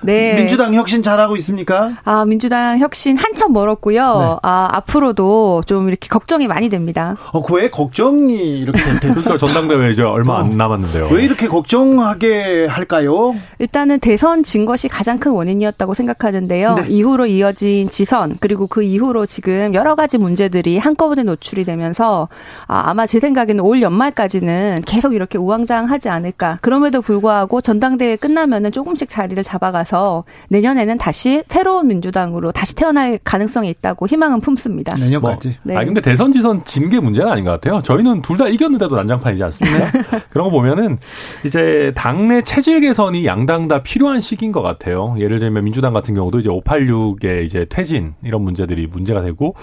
[0.00, 0.34] 네.
[0.34, 1.94] 민주당 혁신 잘하고 있습니까?
[2.04, 4.18] 아, 민주당 혁신 한참 멀었고요.
[4.18, 4.36] 네.
[4.42, 7.16] 아, 앞으로도 좀 이렇게 걱정이 많이 됩니다.
[7.32, 9.08] 어, 왜 걱정이 이렇게 돼?
[9.08, 10.36] 그러니까 전당대회 이제 얼마 어.
[10.38, 11.08] 안 남았는데요.
[11.10, 13.34] 왜 이렇게 걱정하게 할까요?
[13.58, 16.74] 일단은 대선 진 것이 가장 큰 원인이었다고 생각하는데요.
[16.74, 16.86] 네.
[16.88, 22.28] 이후로 이어진 지선 그리고 그 이후로 지금 여러 가지 문제들이 한꺼번에 노출이 되면서
[22.66, 26.58] 아, 아마 제 생각에는 올 연말까지는 계속 이렇게 우왕좌왕하지 않을까.
[26.60, 33.68] 그럼에도 불구하고 전당대회 끝나면은 조금씩 자리를 잡아가 서 내년에는 다시 새로운 민주당으로 다시 태어날 가능성이
[33.70, 34.96] 있다고 희망은 품습니다.
[34.98, 35.56] 내년까지.
[35.62, 35.76] 네.
[35.76, 37.82] 아 근데 대선 지선 진 게 문제는 아닌 것 같아요.
[37.82, 39.86] 저희는 둘 다 이겼는데도 난장판이지 않습니까?
[40.30, 40.98] 그런 거 보면은
[41.44, 45.14] 이제 당내 체질 개선이 양당 다 필요한 시기인 것 같아요.
[45.18, 49.54] 예를 들면 민주당 같은 경우도 이제 586의 이제 퇴진 이런 문제들이 문제가 되고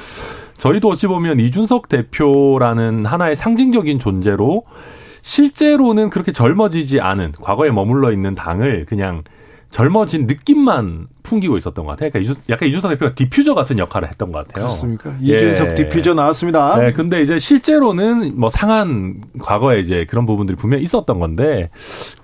[0.58, 4.64] 저희도 어찌 보면 이준석 대표라는 하나의 상징적인 존재로
[5.22, 9.24] 실제로는 그렇게 젊어지지 않은 과거에 머물러 있는 당을 그냥
[9.74, 12.12] 젊어진 느낌만 풍기고 있었던 것 같아요.
[12.12, 14.66] 그러니까 이준, 약간 이준석 대표가 디퓨저 같은 역할을 했던 것 같아요.
[14.68, 15.16] 그렇습니까?
[15.26, 15.36] 예.
[15.36, 16.78] 이준석 디퓨저 나왔습니다.
[16.78, 21.72] 네, 근데 이제 실제로는 뭐 상한 과거에 이제 그런 부분들이 분명히 있었던 건데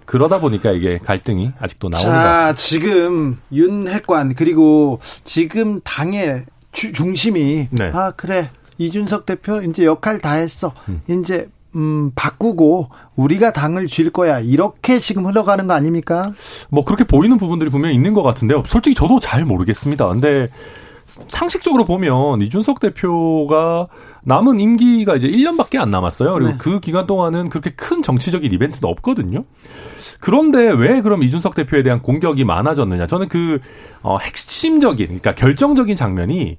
[0.05, 2.51] 그러다 보니까 이게 갈등이 아직도 나오는 것 같습니다.
[2.51, 7.89] 자, 지금 윤핵관 그리고 지금 당의 주- 중심이 네.
[7.91, 10.73] 아 그래 이준석 대표 이제 역할 다 했어.
[10.87, 11.01] 음.
[11.09, 14.39] 이제 음 바꾸고 우리가 당을 쥘 거야.
[14.39, 16.33] 이렇게 지금 흘러가는 거 아닙니까?
[16.69, 18.63] 뭐 그렇게 보이는 부분들이 분명히 있는 것 같은데요.
[18.65, 20.07] 솔직히 저도 잘 모르겠습니다.
[20.07, 20.49] 근데
[21.05, 23.87] 상식적으로 보면 이준석 대표가
[24.23, 26.33] 남은 임기가 이제 1년밖에 안 남았어요.
[26.33, 26.55] 그리고 네.
[26.57, 29.43] 그 기간 동안은 그렇게 큰 정치적인 이벤트도 없거든요.
[30.19, 33.07] 그런데 왜 그럼 이준석 대표에 대한 공격이 많아졌느냐?
[33.07, 33.59] 저는 그
[34.01, 36.57] 어, 핵심적인, 그러니까 결정적인 장면이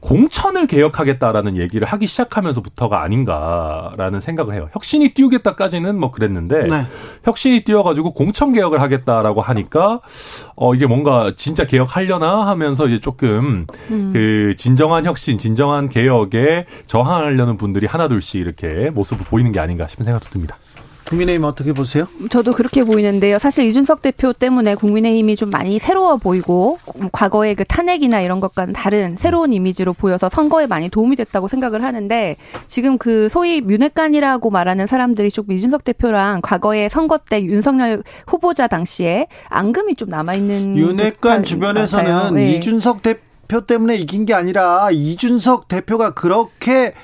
[0.00, 4.68] 공천을 개혁하겠다라는 얘기를 하기 시작하면서부터가 아닌가라는 생각을 해요.
[4.72, 6.86] 혁신이 띄우겠다까지는 뭐 그랬는데 네.
[7.24, 10.00] 혁신이 뛰어가지고 공천 개혁을 하겠다라고 하니까
[10.56, 17.86] 어 이게 뭔가 진짜 개혁하려나 하면서 이제 조금 그 진정한 혁신, 진정한 개혁에 저항하려는 분들이
[17.86, 20.58] 하나둘씩 이렇게 모습을 보이는 게 아닌가 싶은 생각도 듭니다.
[21.12, 22.06] 국민의힘 어떻게 보세요?
[22.30, 23.38] 저도 그렇게 보이는데요.
[23.38, 28.72] 사실 이준석 대표 때문에 국민의힘이 좀 많이 새로워 보이고 음, 과거의 그 탄핵이나 이런 것과는
[28.72, 34.86] 다른 새로운 이미지로 보여서 선거에 많이 도움이 됐다고 생각을 하는데 지금 그 소위 윤핵관이라고 말하는
[34.86, 41.44] 사람들이 조금 이준석 대표랑 과거의 선거 때 윤석열 후보자 당시에 앙금이 좀 남아 있는 윤핵관
[41.44, 42.52] 주변에서는 네.
[42.54, 46.94] 이준석 대표 때문에 이긴 게 아니라 이준석 대표가 그렇게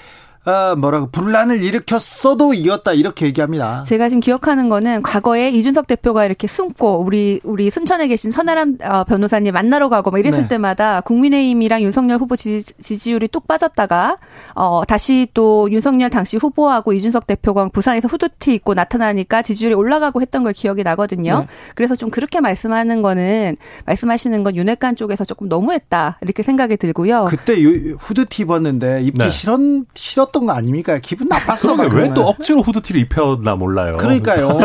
[0.46, 3.82] 어, 뭐라고 분란을 일으켰어도 이겼다 이렇게 얘기합니다.
[3.86, 9.04] 제가 지금 기억하는 거는 과거에 이준석 대표가 이렇게 숨고 우리 우리 순천에 계신 천하람 어,
[9.04, 10.48] 변호사님 만나러 가고 막 이랬을 네.
[10.48, 14.18] 때마다 국민의힘이랑 윤석열 후보 지지, 지지 율이 뚝 빠졌다가
[14.54, 20.44] 어 다시 또 윤석열 당시 후보하고 이준석 대표가 부산에서 후드티 입고 나타나니까 지지율이 올라가고 했던
[20.44, 21.40] 걸 기억이 나거든요.
[21.40, 21.46] 네.
[21.74, 27.26] 그래서 좀 그렇게 말씀하는 거는 말씀하시는 건 윤핵관 쪽에서 조금 너무했다 이렇게 생각이 들고요.
[27.28, 29.28] 그때 요- 후드티 입었는데 입기 네.
[29.28, 29.58] 싫었,
[29.94, 30.98] 싫었 던 거 아닙니까?
[30.98, 31.74] 기분 나빴어.
[31.74, 32.12] 왜.
[32.14, 33.96] 또 억지로 후드티를 입혔나 몰라요.
[33.98, 34.58] 그러니까요.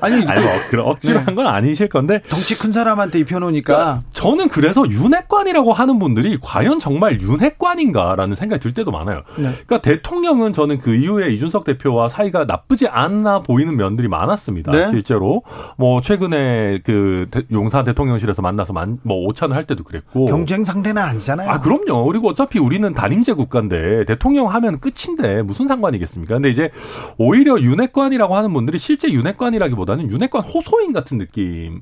[0.00, 1.24] 아니, 아니 뭐 그런 억지로 네.
[1.24, 7.20] 한건 아니실 건데 덩치 큰 사람한테 입혀놓으니까 그러니까 저는 그래서 윤핵관이라고 하는 분들이 과연 정말
[7.20, 9.22] 윤핵관인가라는 생각이 들 때도 많아요.
[9.36, 9.52] 네.
[9.66, 14.70] 그러니까 대통령은 저는 그 이후에 이준석 대표와 사이가 나쁘지 않아 보이는 면들이 많았습니다.
[14.72, 14.88] 네.
[14.90, 15.42] 실제로
[15.76, 21.00] 뭐 최근에 그 대- 용산 대통령실에서 만나서 만, 뭐 오찬을 할 때도 그랬고 경쟁 상대는
[21.02, 21.50] 아니잖아요.
[21.50, 22.04] 아, 그럼요.
[22.06, 26.34] 그리고 어차피 우리는 단임제 국가인데 대통령 하면 끝이 정치인데 무슨 상관이겠습니까?
[26.34, 26.70] 근데 이제
[27.16, 31.80] 오히려 윤핵관이라고 하는 분들이 실제 윤핵관이라기보다는 윤핵관 호소인 같은 느낌을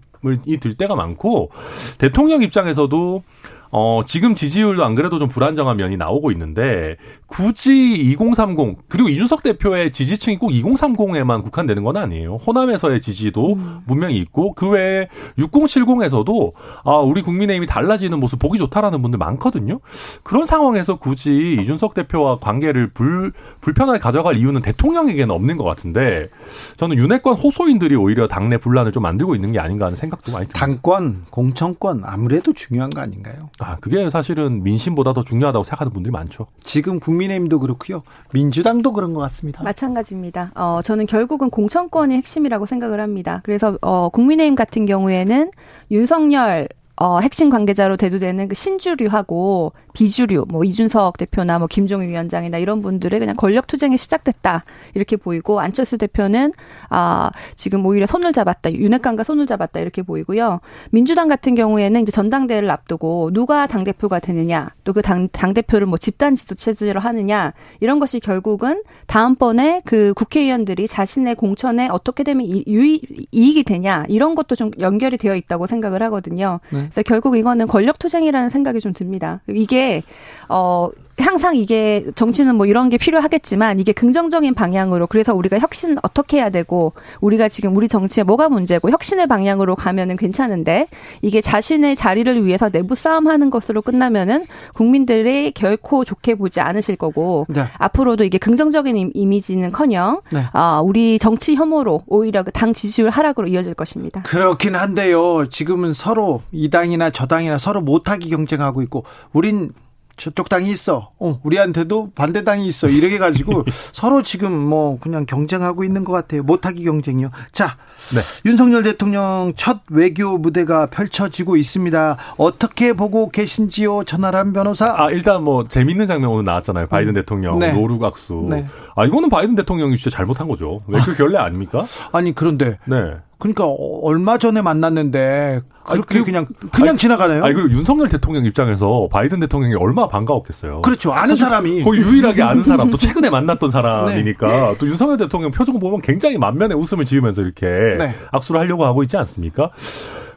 [0.60, 1.50] 들 때가 많고
[1.98, 3.22] 대통령 입장에서도
[3.70, 9.90] 어, 지금 지지율도 안 그래도 좀 불안정한 면이 나오고 있는데 굳이 2030 그리고 이준석 대표의
[9.90, 12.36] 지지층이 꼭 2030에만 국한되는 건 아니에요.
[12.46, 13.80] 호남에서의 지지도 음.
[13.86, 16.52] 분명히 있고 그 외에 6070에서도
[16.84, 19.80] 아, 우리 국민의힘이 달라지는 모습 보기 좋다라는 분들 많거든요.
[20.22, 26.28] 그런 상황에서 굳이 이준석 대표와 관계를 불 불편하게 가져갈 이유는 대통령에게는 없는 것 같은데
[26.76, 30.58] 저는 윤핵관 호소인들이 오히려 당내 분란을 좀 만들고 있는 게 아닌가 하는 생각도 많이 듭니다.
[30.58, 33.50] 당권, 공천권 아무래도 중요한 거 아닌가요?
[33.58, 36.46] 아, 그게 사실은 민심보다 더 중요하다고 생각하는 분들이 많죠.
[36.62, 38.02] 지금 국민의힘도 그렇고요.
[38.32, 39.62] 민주당도 그런 것 같습니다.
[39.62, 40.52] 마찬가지입니다.
[40.54, 43.40] 어, 저는 결국은 공천권이 핵심이라고 생각을 합니다.
[43.44, 45.50] 그래서 어, 국민의힘 같은 경우에는
[45.90, 52.82] 윤석열 어, 핵심 관계자로 대두되는 그 신주류하고 비주류, 뭐 이준석 대표나 뭐 김종인 위원장이나 이런
[52.82, 56.52] 분들의 그냥 권력 투쟁이 시작됐다 이렇게 보이고 안철수 대표는
[56.90, 60.60] 아 지금 오히려 손을 잡았다, 윤핵관과 손을 잡았다 이렇게 보이고요.
[60.90, 65.86] 민주당 같은 경우에는 이제 전당대회를 앞두고 누가 당 대표가 되느냐, 또 그 당 당 대표를
[65.86, 72.46] 뭐 집단 지도 체제로 하느냐 이런 것이 결국은 다음번에 그 국회의원들이 자신의 공천에 어떻게 되면
[72.46, 73.00] 유이,
[73.32, 76.60] 이익이 되냐 이런 것도 좀 연결이 되어 있다고 생각을 하거든요.
[76.70, 76.85] 네.
[76.90, 79.40] 그래서 결국 이거는 권력 투쟁이라는 생각이 좀 듭니다.
[79.48, 80.02] 이게
[80.48, 80.88] 어
[81.18, 86.50] 항상 이게 정치는 뭐 이런 게 필요하겠지만 이게 긍정적인 방향으로 그래서 우리가 혁신 어떻게 해야
[86.50, 90.88] 되고 우리가 지금 우리 정치에 뭐가 문제고 혁신의 방향으로 가면은 괜찮은데
[91.22, 97.64] 이게 자신의 자리를 위해서 내부 싸움하는 것으로 끝나면은 국민들이 결코 좋게 보지 않으실 거고 네.
[97.78, 100.44] 앞으로도 이게 긍정적인 이미지는커녕 네.
[100.52, 104.22] 아, 우리 정치 혐오로 오히려 그당 지지율 하락으로 이어질 것입니다.
[104.22, 105.48] 그렇긴 한데요.
[105.48, 109.72] 지금은 서로 이 당이나 저 당이나 서로 못하기 경쟁하고 있고 우린
[110.16, 111.10] 저쪽 당이 있어.
[111.18, 112.88] 어, 우리한테도 반대 당이 있어.
[112.88, 116.42] 이렇게 가지고 서로 지금 뭐 그냥 경쟁하고 있는 것 같아요.
[116.42, 117.28] 못하기 경쟁이요.
[117.52, 117.76] 자,
[118.14, 118.20] 네.
[118.48, 122.16] 윤석열 대통령 첫 외교 무대가 펼쳐지고 있습니다.
[122.38, 124.86] 어떻게 보고 계신지요, 전하람 변호사?
[124.88, 126.86] 아, 일단 뭐 재밌는 장면 오늘 나왔잖아요.
[126.86, 127.14] 바이든 음.
[127.14, 127.72] 대통령 네.
[127.72, 128.46] 노루각수.
[128.50, 128.66] 네.
[128.94, 130.82] 아, 이거는 바이든 대통령이 진짜 잘못한 거죠.
[130.86, 131.84] 외교 결례 아닙니까?
[132.12, 132.96] 아니, 그런데 네.
[133.38, 137.44] 그러니까 얼마 전에 만났는데 그렇게 아니, 그냥 그냥 아니, 지나가네요.
[137.44, 140.82] 아니 그리고 윤석열 대통령 입장에서 바이든 대통령이 얼마나 반가웠겠어요.
[140.82, 141.12] 그렇죠.
[141.12, 144.78] 아는 사람이 거의 유일하게 아는 사람 또 최근에 만났던 사람이니까 네.
[144.78, 147.66] 또 윤석열 대통령 표정 보면 굉장히 만면에 웃음을 지으면서 이렇게
[147.98, 148.14] 네.
[148.32, 149.70] 악수를 하려고 하고 있지 않습니까?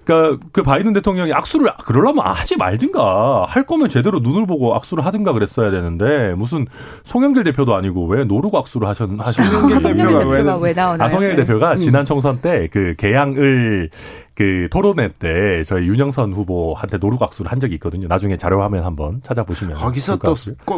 [0.10, 5.34] 그러니까 그 바이든 대통령이 악수를 그러려면 하지 말든가 할 거면 제대로 눈을 보고 악수를 하든가
[5.34, 6.66] 그랬어야 되는데 무슨
[7.06, 11.06] 송영길 대표도 아니고 왜 노르고 악수를 하셨 하셨는지 송영길 대표가 왜 나오나요?
[11.06, 11.44] 아 송영길 네.
[11.44, 11.80] 대표가 음.
[11.80, 13.90] 지난 총선 때 그 개항을
[14.36, 18.08] 그 토론회 때 저희 윤영선 후보한테 노르고 악수를 한 적이 있거든요.
[18.08, 20.34] 나중에 자료 화면 한번 찾아보시면 거기서 또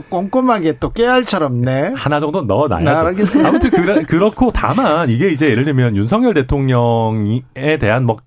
[0.09, 3.23] 꼼꼼하게 또 깨알처럼 네 하나 정도 넣어놔야죠.
[3.23, 8.17] 네, 아무튼 그라, 그렇고 다만 이게 이제 예를 들면 윤석열 대통령에 대한 뭐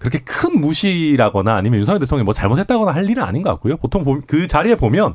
[0.00, 3.76] 그렇게 큰 무시라거나 아니면 윤석열 대통령이 뭐 잘못했다거나 할 일은 아닌 것 같고요.
[3.78, 5.14] 보통 그 자리에 보면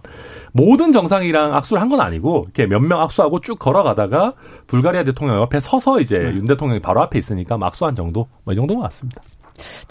[0.52, 4.34] 모든 정상이랑 악수를 한 건 아니고 이렇게 몇 명 악수하고 쭉 걸어가다가
[4.68, 6.28] 불가리아 대통령 옆에 서서 이제 네.
[6.36, 9.22] 윤 대통령이 바로 앞에 있으니까 악수한 정도 뭐 이 정도인 것 같습니다.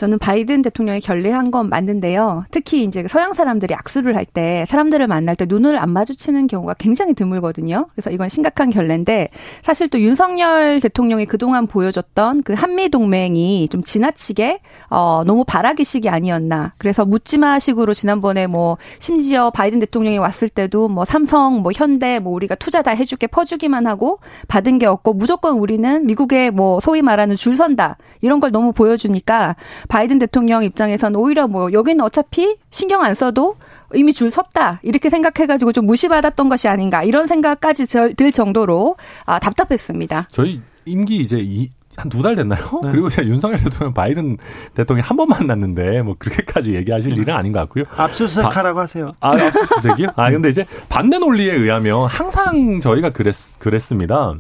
[0.03, 2.43] 저는 바이든 대통령이 결례한 건 맞는데요.
[2.51, 7.13] 특히 이제 서양 사람들이 악수를 할 때 사람들을 만날 때 눈을 안 마주치는 경우가 굉장히
[7.13, 7.87] 드물거든요.
[7.93, 9.29] 그래서 이건 심각한 결례인데
[9.63, 14.61] 사실 또 윤석열 대통령이 그동안 보여줬던 그 한미 동맹이 좀 지나치게
[14.91, 16.73] 어 너무 바라기식이 아니었나.
[16.79, 22.55] 그래서 묻지마식으로 지난번에 뭐 심지어 바이든 대통령이 왔을 때도 뭐 삼성, 뭐 현대, 뭐 우리가
[22.55, 27.55] 투자 다 해줄게 퍼주기만 하고 받은 게 없고 무조건 우리는 미국에 뭐 소위 말하는 줄
[27.57, 29.57] 선다 이런 걸 너무 보여주니까
[29.93, 33.57] 바이든 대통령 입장에서는 오히려 뭐 여기는 어차피 신경 안 써도
[33.93, 40.29] 이미 줄 섰다 이렇게 생각해가지고 좀 무시받았던 것이 아닌가 이런 생각까지 들 정도로 아, 답답했습니다.
[40.33, 42.81] 저희 임기 이제 이, 한두달 됐나요?
[42.83, 42.91] 네.
[42.91, 44.39] 그리고 제가 윤석열 대통령 바이든
[44.73, 47.85] 대통령이 한번 만났는데 뭐 그렇게까지 얘기하실 일은 아닌 것 같고요.
[47.95, 49.13] 압수수색하라고 하세요.
[49.21, 50.09] 아, 압수수색이요?
[50.17, 54.37] 아, 근데 이제 반대 논리에 의하면 항상 저희가 그랬, 그랬습니다.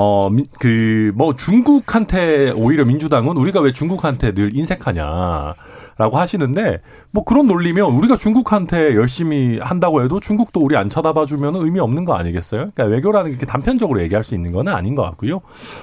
[0.00, 0.30] 어,
[0.60, 5.54] 그, 뭐, 중국한테 오히려 민주당은 우리가 왜 중국한테 늘 인색하냐.
[5.98, 6.80] 라고 하시는데
[7.10, 12.04] 뭐 그런 논리면 우리가 중국한테 열심히 한다고 해도 중국도 우리 안 쳐다봐 주면 의미 없는
[12.04, 12.70] 거 아니겠어요?
[12.72, 15.40] 그러니까 외교라는 게 단편적으로 얘기할 수 있는 건 아닌 것 같고요.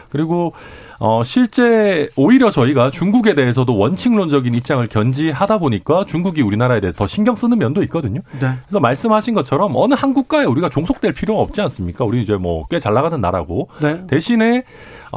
[0.10, 0.54] 그리고
[1.00, 7.36] 어, 실제 오히려 저희가 중국에 대해서도 원칙론적인 입장을 견지하다 보니까 중국이 우리나라에 대해 더 신경
[7.36, 8.22] 쓰는 면도 있거든요.
[8.40, 8.48] 네.
[8.66, 12.06] 그래서 말씀하신 것처럼 어느 한 국가에 우리가 종속될 필요가 없지 않습니까?
[12.06, 14.08] 우리 이제 뭐 꽤 잘 나가는 나라고 네.
[14.08, 14.64] 대신에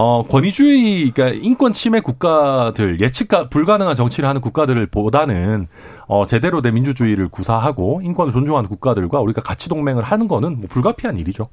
[0.01, 5.67] 어, 권위주의, 그러니까 인권 침해 국가들, 예측 불가능한 정치를 하는 국가들을 보다는
[6.07, 11.17] 어, 제대로 된 민주주의를 구사하고 인권을 존중하는 국가들과 우리가 같이 동맹을 하는 거는 뭐 불가피한
[11.19, 11.49] 일이죠.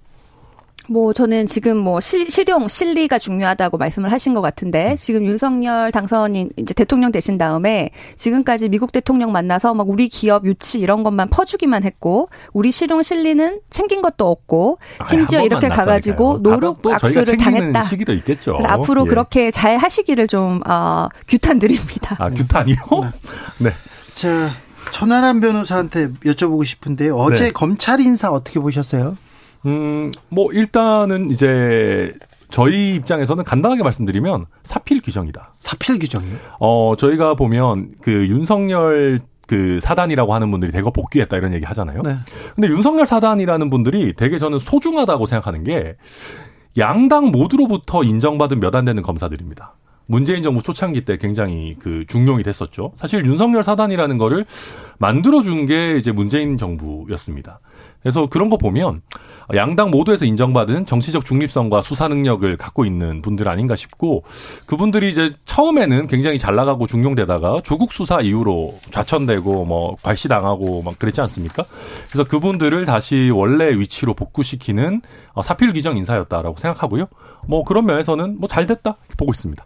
[0.88, 6.50] 뭐 저는 지금 뭐 실, 실용 실리가 중요하다고 말씀을 하신 것 같은데 지금 윤석열 당선인
[6.58, 11.84] 이제 대통령 되신 다음에 지금까지 미국 대통령 만나서 막 우리 기업 유치 이런 것만 퍼주기만
[11.84, 17.84] 했고 우리 실용 실리는 챙긴 것도 없고 심지어 아이, 이렇게 가가지고 노룩 악수를 당했다.
[17.84, 18.60] 시기도 있겠죠.
[18.64, 19.10] 앞으로 예.
[19.10, 22.16] 그렇게 잘 하시기를 좀 어, 규탄 드립니다.
[22.20, 22.76] 아 규탄이요?
[23.60, 23.72] 네.
[24.16, 24.50] 자,
[24.92, 27.52] 천하람 변호사한테 여쭤보고 싶은데 어제 네.
[27.52, 29.18] 검찰 인사 어떻게 보셨어요?
[29.66, 32.14] 음, 뭐 일단은 이제
[32.50, 35.54] 저희 입장에서는 간단하게 말씀드리면 사필 규정이다.
[35.58, 36.36] 사필 규정이요?
[36.60, 42.02] 어, 저희가 보면 그 윤석열 그 사단이라고 하는 분들이 대거 복귀했다 이런 얘기 하잖아요.
[42.02, 42.16] 네.
[42.56, 45.96] 근데 윤석열 사단이라는 분들이 되게 저는 소중하다고 생각하는 게
[46.78, 49.76] 양당 모두로부터 인정받은 몇 안 되는 검사들입니다.
[50.08, 52.92] 문재인 정부 초창기 때 굉장히 그 중용이 됐었죠.
[52.96, 54.46] 사실 윤석열 사단이라는 거를
[55.00, 57.60] 만들어준 게 이제 문재인 정부였습니다.
[58.02, 59.02] 그래서 그런 거 보면
[59.54, 64.24] 양당 모두에서 인정받은 정치적 중립성과 수사 능력을 갖고 있는 분들 아닌가 싶고
[64.66, 71.22] 그분들이 이제 처음에는 굉장히 잘 나가고 중용되다가 조국 수사 이후로 좌천되고 뭐 괄시당하고 막 그랬지
[71.22, 71.64] 않습니까?
[72.10, 75.02] 그래서 그분들을 다시 원래 위치로 복구시키는
[75.34, 77.08] 어, 사필 규정 인사였다라고 생각하고요.
[77.48, 79.66] 뭐 그런 면에서는 뭐 잘 됐다 보고 있습니다.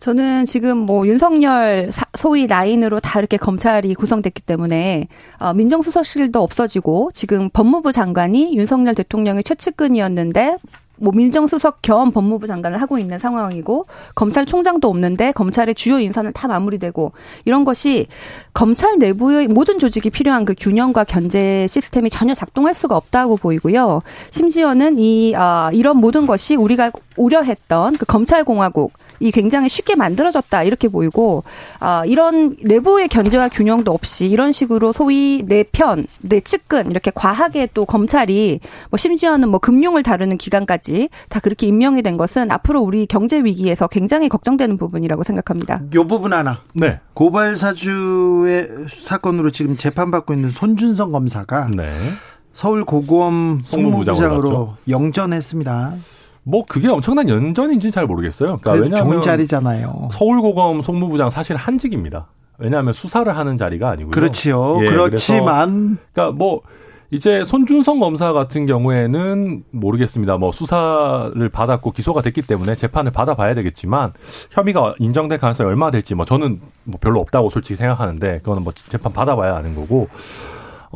[0.00, 5.08] 저는 지금 뭐 윤석열 사- 소위 라인으로 다 이렇게 검찰이 구성됐기 때문에
[5.40, 10.58] 어, 민정수석실도 없어지고 지금 법무부 장관이 윤석열 대통령의 최측근이었는데
[10.96, 17.12] 뭐 민정수석 겸 법무부 장관을 하고 있는 상황이고 검찰총장도 없는데 검찰의 주요 인사는 다 마무리되고
[17.46, 18.06] 이런 것이
[18.52, 24.02] 검찰 내부의 모든 조직이 필요한 그 균형과 견제 시스템이 전혀 작동할 수가 없다고 보이고요.
[24.30, 28.92] 심지어는 이 아, 이런 모든 것이 우리가 우려했던 그 검찰 공화국
[29.24, 31.44] 이 굉장히 쉽게 만들어졌다 이렇게 보이고
[31.80, 37.68] 아 이런 내부의 견제와 균형도 없이 이런 식으로 소위 내 편, 내 측근 이렇게 과하게
[37.72, 38.60] 또 검찰이
[38.90, 43.86] 뭐 심지어는 뭐 금융을 다루는 기관까지 다 그렇게 임명이 된 것은 앞으로 우리 경제 위기에서
[43.86, 45.80] 굉장히 걱정되는 부분이라고 생각합니다.
[45.94, 46.60] 요 부분 하나.
[46.74, 47.00] 네.
[47.14, 51.94] 고발 사주의 사건으로 지금 재판받고 있는 손준성 검사가 네.
[52.52, 55.94] 서울 고검 송무부장으로 송무부장으로 영전했습니다.
[56.44, 58.58] 뭐 그게 엄청난 연전인지는 잘 모르겠어요.
[58.60, 60.08] 그러니까 왜냐하면 좋은 자리잖아요.
[60.12, 62.28] 서울고검 송무부장 사실 한직입니다.
[62.58, 64.10] 왜냐하면 수사를 하는 자리가 아니고요.
[64.10, 64.78] 그렇지요.
[64.82, 66.60] 예, 그렇지만 그래서 그러니까 뭐
[67.10, 70.36] 이제 손준성 검사 같은 경우에는 모르겠습니다.
[70.36, 74.12] 뭐 수사를 받았고 기소가 됐기 때문에 재판을 받아봐야 되겠지만
[74.50, 79.12] 혐의가 인정될 가능성이 얼마나 될지 뭐 저는 뭐 별로 없다고 솔직히 생각하는데 그거는 뭐 재판
[79.12, 80.08] 받아봐야 아는 거고.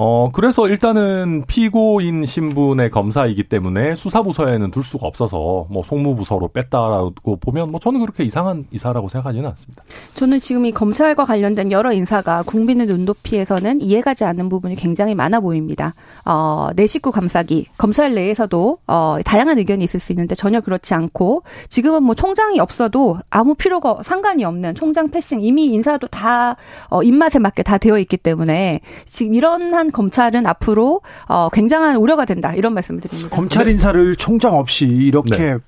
[0.00, 7.72] 어, 그래서 일단은 피고인 신분의 검사이기 때문에 수사부서에는 둘 수가 없어서 뭐 송무부서로 뺐다라고 보면
[7.72, 9.82] 뭐 저는 그렇게 이상한 이사라고 생각하지는 않습니다.
[10.14, 15.94] 저는 지금 이 검찰과 관련된 여러 인사가 국민의 눈높이에서는 이해가지 않는 부분이 굉장히 많아 보입니다.
[16.24, 17.66] 어, 내 식구 감싸기.
[17.76, 23.18] 검찰 내에서도 어, 다양한 의견이 있을 수 있는데 전혀 그렇지 않고 지금은 뭐 총장이 없어도
[23.30, 26.54] 아무 필요가 상관이 없는 총장 패싱 이미 인사도 다
[26.88, 32.24] 어, 입맛에 맞게 다 되어 있기 때문에 지금 이런 한 검찰은 앞으로 어, 굉장한 우려가
[32.24, 33.30] 된다 이런 말씀을 드립니다.
[33.34, 35.58] 검찰 인사를 총장 없이 이렇게 네.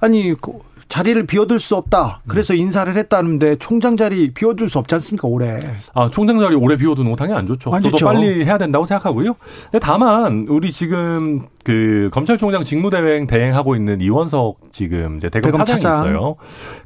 [0.00, 0.52] 아니 그
[0.88, 2.20] 자리를 비워둘 수 없다.
[2.28, 5.60] 그래서 인사를 했다는데 총장 자리 비워둘 수 없지 않습니까 올해?
[5.94, 7.72] 아, 총장 자리 오래 비워두는 거 당연히 안 좋죠.
[7.74, 8.04] 안 좋죠.
[8.04, 9.34] 빨리 해야 된다고 생각하고요.
[9.80, 16.06] 다만 우리 지금 그 검찰총장 직무대행 대행하고 있는 이원석 지금 이제 대검, 대검 차장이 차장.
[16.06, 16.36] 있어요.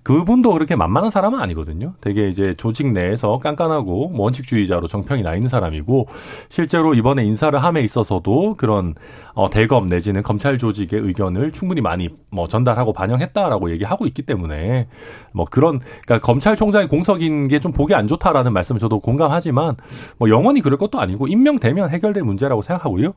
[0.02, 1.92] 그분도 그렇게 만만한 사람은 아니거든요.
[2.00, 6.08] 되게 이제 조직 내에서 깐깐하고 뭐 원칙주의자로 정평이 나 있는 사람이고
[6.48, 8.94] 실제로 이번에 인사를 함에 있어서도 그런
[9.40, 14.86] 어, 대검 내지는 검찰 조직의 의견을 충분히 많이 뭐 전달하고 반영했다라고 얘기하고 있기 때문에
[15.32, 19.76] 뭐 그런 그러니까 검찰총장의 공석인 게 좀 보기 안 좋다라는 말씀을 저도 공감하지만
[20.18, 23.12] 뭐 영원히 그럴 것도 아니고 임명되면 해결될 문제라고 생각하고요.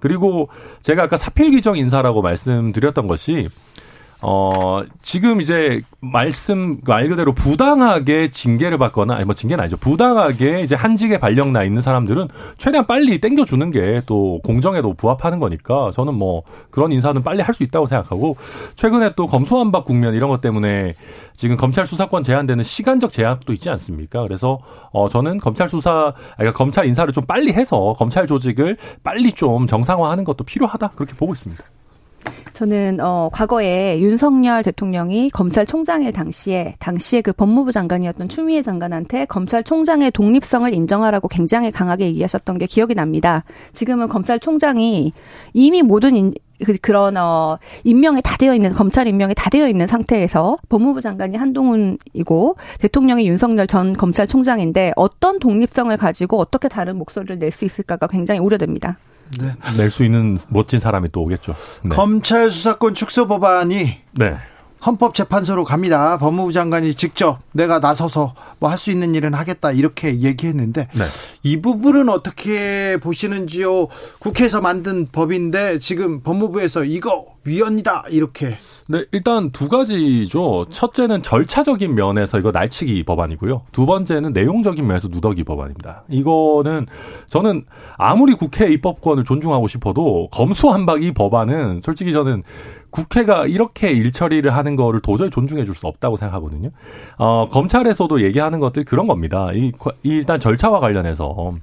[0.00, 0.48] 그리고
[0.80, 3.48] 제가 아까 사필 규정 인사라고 말씀드렸던 것이
[4.26, 9.76] 어, 지금 이제 말씀, 말 그대로 부당하게 징계를 받거나, 아니 뭐 징계는 아니죠.
[9.76, 15.38] 부당하게 이제 한직에 발령 나 있는 사람들은 최대한 빨리 땡겨 주는 게 또 공정에도 부합하는
[15.40, 18.36] 거니까 저는 뭐 그런 인사는 빨리 할 수 있다고 생각하고
[18.76, 20.94] 최근에 또 검소한박 국면 이런 것 때문에
[21.36, 24.22] 지금 검찰 수사권 제한되는 시간적 제약도 있지 않습니까?
[24.22, 24.58] 그래서
[24.92, 29.66] 어 저는 검찰 수사 아니, 그러니까 검찰 인사를 좀 빨리 해서 검찰 조직을 빨리 좀
[29.66, 31.62] 정상화하는 것도 필요하다 그렇게 보고 있습니다.
[32.52, 40.72] 저는 어 과거에 윤석열 대통령이 검찰총장일 당시에 당시에 그 법무부 장관이었던 추미애 장관한테 검찰총장의 독립성을
[40.72, 43.42] 인정하라고 굉장히 강하게 얘기하셨던 게 기억이 납니다.
[43.72, 45.12] 지금은 검찰총장이
[45.52, 46.32] 이미 모든 인,
[46.64, 51.36] 그, 그런 어 임명이 다 되어 있는 검찰 임명이 다 되어 있는 상태에서 법무부 장관이
[51.36, 58.38] 한동훈이고 대통령이 윤석열 전 검찰총장인데 어떤 독립성을 가지고 어떻게 다른 목소리를 낼 수 있을까가 굉장히
[58.40, 58.96] 우려됩니다.
[59.40, 59.54] 네.
[59.76, 61.54] 낼수 있는 멋진 사람이 또 오겠죠.
[61.84, 61.88] 네.
[61.90, 64.36] 검찰 수사권 축소 법안이 네.
[64.86, 66.18] 헌법재판소로 갑니다.
[66.18, 71.04] 법무부 장관이 직접 내가 나서서 뭐 할 수 있는 일은 하겠다 이렇게 얘기했는데 네.
[71.42, 73.88] 이 부분은 어떻게 보시는지요?
[74.18, 78.56] 국회에서 만든 법인데 지금 법무부에서 이거 위헌이다 이렇게.
[78.88, 80.66] 네, 일단 두 가지죠.
[80.70, 83.62] 첫째는 절차적인 면에서 이거 날치기 법안이고요.
[83.72, 86.04] 두 번째는 내용적인 면에서 누더기 법안입니다.
[86.08, 86.86] 이거는
[87.28, 87.64] 저는
[87.96, 92.42] 아무리 국회 입법권을 존중하고 싶어도 검수한박 이 법안은 솔직히 저는
[92.94, 96.70] 국회가 이렇게 일처리를 하는 거를 도저히 존중해 줄 수 없다고 생각하거든요.
[97.18, 99.50] 어, 검찰에서도 얘기하는 것들 그런 겁니다.
[99.52, 99.72] 이,
[100.04, 101.54] 일단 절차와 관련해서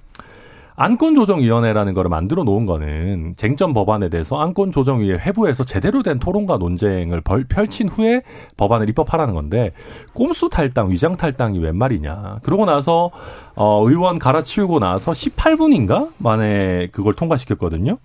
[0.76, 7.46] 안건조정위원회라는 거를 만들어 놓은 거는 쟁점 법안에 대해서 안건조정위의 회부에서 제대로 된 토론과 논쟁을 벌,
[7.46, 8.24] 펼친 후에
[8.58, 9.72] 법안을 입법하라는 건데
[10.14, 12.40] 꼼수 탈당, 위장 탈당이 웬 말이냐.
[12.44, 13.12] 그러고 나서
[13.56, 17.98] 어, 의원 갈아치우고 나서 18분인가 만에 그걸 통과시켰거든요.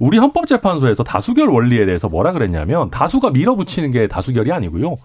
[0.00, 4.96] 우리 헌법재판소에서 다수결 원리에 대해서 뭐라 그랬냐면 다수가 밀어붙이는 게 다수결이 아니고요.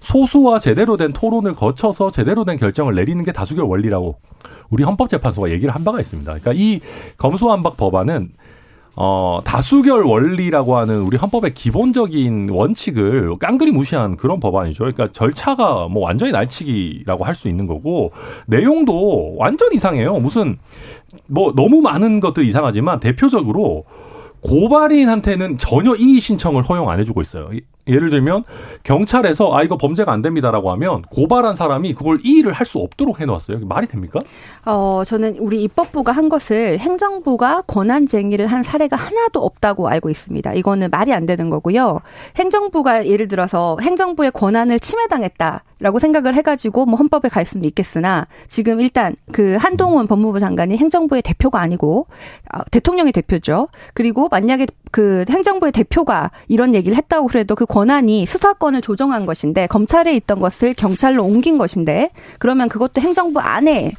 [0.00, 4.16] 소수와 제대로 된 토론을 거쳐서 제대로 된 결정을 내리는 게 다수결 원리라고
[4.70, 6.30] 우리 헌법재판소가 얘기를 한 바가 있습니다.
[6.30, 6.80] 그러니까 이
[7.18, 8.30] 검수완박 법안은
[8.96, 14.84] 어, 다수결 원리라고 하는 우리 헌법의 기본적인 원칙을 깡그리 무시한 그런 법안이죠.
[14.84, 18.12] 그러니까 절차가 뭐 완전히 날치기라고 할 수 있는 거고,
[18.46, 20.18] 내용도 완전 이상해요.
[20.18, 20.58] 무슨,
[21.26, 23.84] 뭐 너무 많은 것들 이상하지만 대표적으로
[24.44, 27.50] 고발인한테는 전혀 이의 신청을 허용 안 해주고 있어요.
[27.86, 28.44] 예를 들면
[28.82, 33.58] 경찰에서 아 이거 범죄가 안 됩니다라고 하면 고발한 사람이 그걸 이의를 할 수 없도록 해놓았어요.
[33.66, 34.18] 말이 됩니까?
[34.64, 40.54] 어 저는 우리 입법부가 한 것을 행정부가 권한 쟁의를 한 사례가 하나도 없다고 알고 있습니다.
[40.54, 42.00] 이거는 말이 안 되는 거고요.
[42.38, 49.14] 행정부가 예를 들어서 행정부의 권한을 침해당했다라고 생각을 해가지고 뭐 헌법에 갈 수는 있겠으나 지금 일단
[49.30, 52.06] 그 한동훈 법무부 장관이 행정부의 대표가 아니고
[52.54, 53.68] 어, 대통령의 대표죠.
[53.92, 60.14] 그리고 만약에 그 행정부의 대표가 이런 얘기를 했다고 그래도 그 권한이 수사권을 조정한 것인데 검찰에
[60.14, 63.90] 있던 것을 경찰로 옮긴 것인데 그러면 그것도 행정부 안에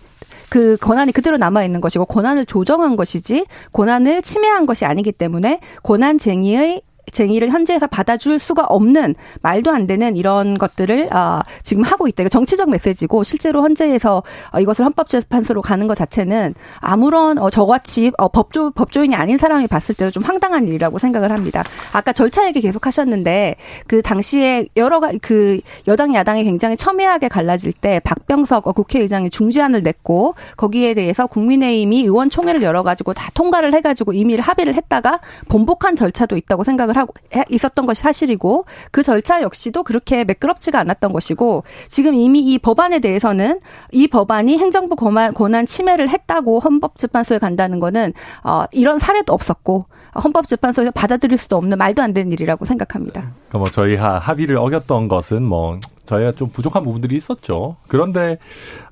[0.48, 6.84] 그 권한이 그대로 남아 있는 것이고 권한을 조정한 것이지 권한을 침해한 것이 아니기 때문에 권한쟁의의
[7.12, 12.28] 쟁의를 현재에서 받아줄 수가 없는 말도 안 되는 이런 것들을 어, 지금 하고 있다.
[12.28, 18.72] 정치적 메시지고 실제로 현재에서 어, 이것을 헌법재판소로 가는 것 자체는 아무런 어, 저같이 어, 법조
[18.72, 21.64] 법조인이 아닌 사람이 봤을 때도 좀 황당한 일이라고 생각을 합니다.
[21.94, 23.56] 아까 절차 얘기 계속 하셨는데
[23.88, 30.36] 그 당시에 여러 그 여당 야당이 굉장히 첨예하게 갈라질 때 박병석 어, 국회의장이 중지안을 냈고
[30.58, 36.95] 거기에 대해서 국민의힘이 의원총회를 열어가지고 다 통과를 해가지고 임의를 합의를 했다가 번복한 절차도 있다고 생각을
[37.00, 37.14] 하고
[37.50, 43.60] 있었던 것이 사실이고 그 절차 역시도 그렇게 매끄럽지가 않았던 것이고 지금 이미 이 법안에 대해서는
[43.92, 49.86] 이 법안이 행정부 권한, 침해를 했다고 헌법재판소에 간다는 거는 어, 이런 사례도 없었고
[50.24, 53.34] 헌법재판소에서 받아들일 수도 없는 말도 안 되는 일이라고 생각합니다.
[53.50, 57.76] 그러니까 뭐 저희 합의를 어겼던 것은 뭐 저희가 좀 부족한 부분들이 있었죠.
[57.88, 58.38] 그런데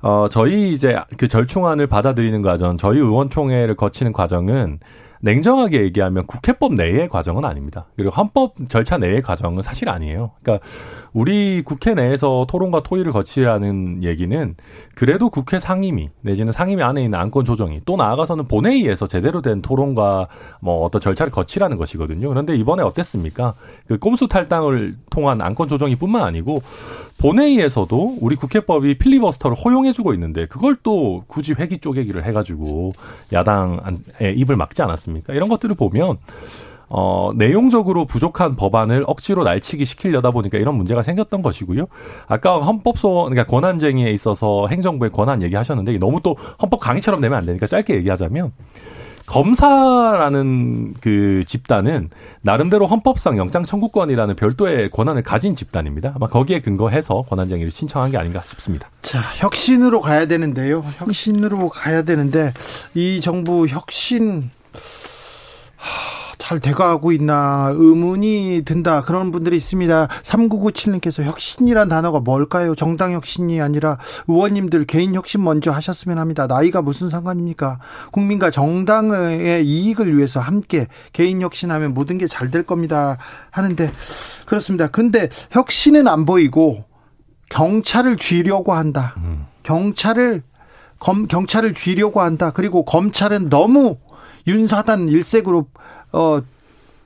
[0.02, 4.80] 어 저희 이제 그 절충안을 받아들이는 과정, 저희 의원총회를 거치는 과정은
[5.20, 7.86] 냉정하게 얘기하면 국회법 내의 과정은 아닙니다.
[7.96, 10.32] 그리고 헌법 절차 내의 과정은 사실 아니에요.
[10.42, 10.66] 그러니까
[11.14, 14.54] 우리 국회 내에서 토론과 토의를 거치라는 얘기는
[14.96, 20.26] 그래도 국회 상임위 내지는 상임위 안에 있는 안건 조정이 또 나아가서는 본회의에서 제대로 된 토론과
[20.60, 22.28] 뭐 어떤 절차를 거치라는 것이거든요.
[22.28, 23.54] 그런데 이번에 어땠습니까?
[23.86, 26.62] 그 꼼수 탈당을 통한 안건 조정이뿐만 아니고
[27.18, 32.92] 본회의에서도 우리 국회법이 필리버스터를 허용해주고 있는데 그걸 또 굳이 회기 쪼개기를 해가지고
[33.32, 35.32] 야당의 입을 막지 않았습니까?
[35.32, 36.18] 이런 것들을 보면
[36.96, 41.88] 어, 내용적으로 부족한 법안을 억지로 날치기 시키려다 보니까 이런 문제가 생겼던 것이고요.
[42.28, 47.66] 아까 헌법소, 그러니까 권한쟁의에 있어서 행정부의 권한 얘기하셨는데 너무 또 헌법 강의처럼 되면 안 되니까
[47.66, 48.52] 짧게 얘기하자면
[49.26, 52.10] 검사라는 그 집단은
[52.42, 56.12] 나름대로 헌법상 영장 청구권이라는 별도의 권한을 가진 집단입니다.
[56.14, 58.88] 아마 거기에 근거해서 권한쟁의를 신청한 게 아닌가 싶습니다.
[59.02, 60.84] 자, 혁신으로 가야 되는데요.
[60.98, 62.52] 혁신으로 가야 되는데
[62.94, 64.48] 이 정부 혁신
[66.38, 70.08] 잘 돼가고 있나 의문이 든다 그런 분들이 있습니다.
[70.22, 72.74] 3997님께서 혁신이란 단어가 뭘까요?
[72.74, 76.46] 정당 혁신이 아니라 의원님들 개인 혁신 먼저 하셨으면 합니다.
[76.46, 77.78] 나이가 무슨 상관입니까?
[78.12, 83.16] 국민과 정당의 이익을 위해서 함께 개인 혁신하면 모든 게 잘 될 겁니다.
[83.50, 83.90] 하는데
[84.46, 84.88] 그렇습니다.
[84.88, 86.84] 근데 혁신은 안 보이고
[87.50, 89.14] 경찰을 쥐려고 한다.
[89.62, 90.42] 경찰을
[90.98, 92.50] 검, 경찰을 쥐려고 한다.
[92.50, 93.96] 그리고 검찰은 너무
[94.46, 95.66] 윤사단 일색으로
[96.14, 96.42] 어,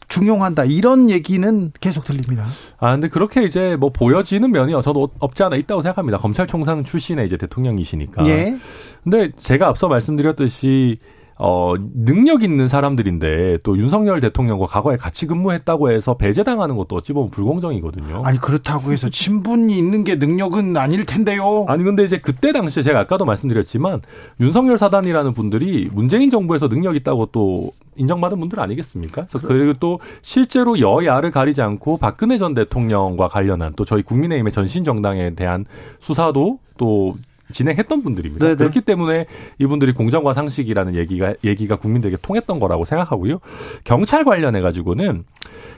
[0.08, 2.44] 중용한다 이런 얘기는 계속 들립니다.
[2.78, 6.18] 아 근데 그렇게 이제 뭐 보여지는 면이 저도 없지 않아 있다고 생각합니다.
[6.18, 8.26] 검찰총장 출신의 이제 대통령이시니까.
[8.26, 8.56] 예.
[9.04, 10.98] 근데 제가 앞서 말씀드렸듯이
[11.40, 17.30] 어, 능력 있는 사람들인데 또 윤석열 대통령과 과거에 같이 근무했다고 해서 배제당하는 것도 어찌 보면
[17.30, 18.22] 불공정이거든요.
[18.24, 21.64] 아니 그렇다고 해서 친분이 있는 게 능력은 아닐 텐데요.
[21.68, 24.02] 아니 근데 이제 그때 당시에 제가 아까도 말씀드렸지만
[24.40, 29.26] 윤석열 사단이라는 분들이 문재인 정부에서 능력 있다고 또 인정받은 분들 아니겠습니까?
[29.28, 34.82] 그래서 그리고 또 실제로 여야를 가리지 않고 박근혜 전 대통령과 관련한 또 저희 국민의힘의 전신
[34.82, 35.66] 정당에 대한
[36.00, 37.16] 수사도 또
[37.52, 38.44] 진행했던 분들입니다.
[38.44, 38.56] 네네.
[38.56, 39.26] 그렇기 때문에
[39.58, 43.40] 이분들이 공정과 상식이라는 얘기가 얘기가 국민들에게 통했던 거라고 생각하고요.
[43.84, 45.24] 경찰 관련해 가지고는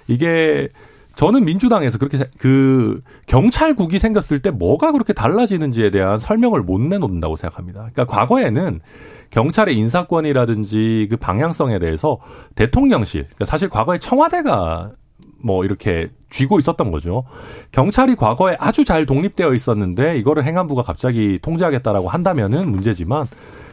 [0.09, 0.69] 이게
[1.17, 7.37] 저는 민주당에서 그렇게 세- 그 경찰국이 생겼을 때 뭐가 그렇게 달라지는지에 대한 설명을 못 내놓는다고
[7.37, 7.89] 생각합니다.
[7.93, 8.81] 그러니까 과거에는
[9.31, 12.19] 경찰의 인사권이라든지 그 방향성에 대해서
[12.55, 14.91] 대통령실, 그러니까 사실 과거에 청와대가
[15.43, 17.25] 뭐 이렇게 쥐고 있었던 거죠.
[17.73, 23.27] 경찰이 과거에 아주 잘 독립되어 있었는데 이거를 행안부가 갑자기 통제하겠다라고 한다면은 문제지만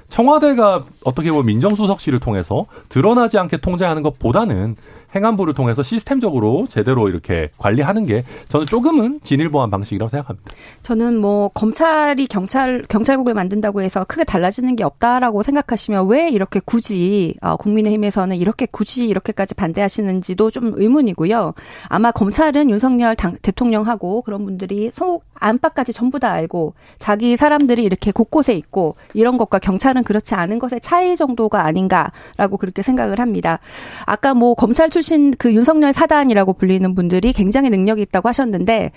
[0.09, 4.75] 청와대가 어떻게 보면 민정수석실을 통해서 드러나지 않게 통제하는 것보다는
[5.15, 10.51] 행안부를 통해서 시스템적으로 제대로 이렇게 관리하는 게 저는 조금은 진일보한 방식이라고 생각합니다.
[10.81, 17.35] 저는 뭐 검찰이 경찰 경찰국을 만든다고 해서 크게 달라지는 게 없다라고 생각하시면 왜 이렇게 굳이
[17.41, 21.53] 어, 국민의힘에서는 이렇게 굳이 이렇게까지 반대하시는지도 좀 의문이고요.
[21.87, 28.11] 아마 검찰은 윤석열 당, 대통령하고 그런 분들이 속 안팎까지 전부 다 알고 자기 사람들이 이렇게
[28.11, 33.59] 곳곳에 있고 이런 것과 경찰은 그렇지 않은 것의 차이 정도가 아닌가라고 그렇게 생각을 합니다.
[34.05, 38.91] 아까 뭐 검찰 출신 그 윤석열 사단이라고 불리는 분들이 굉장히 능력이 있다고 하셨는데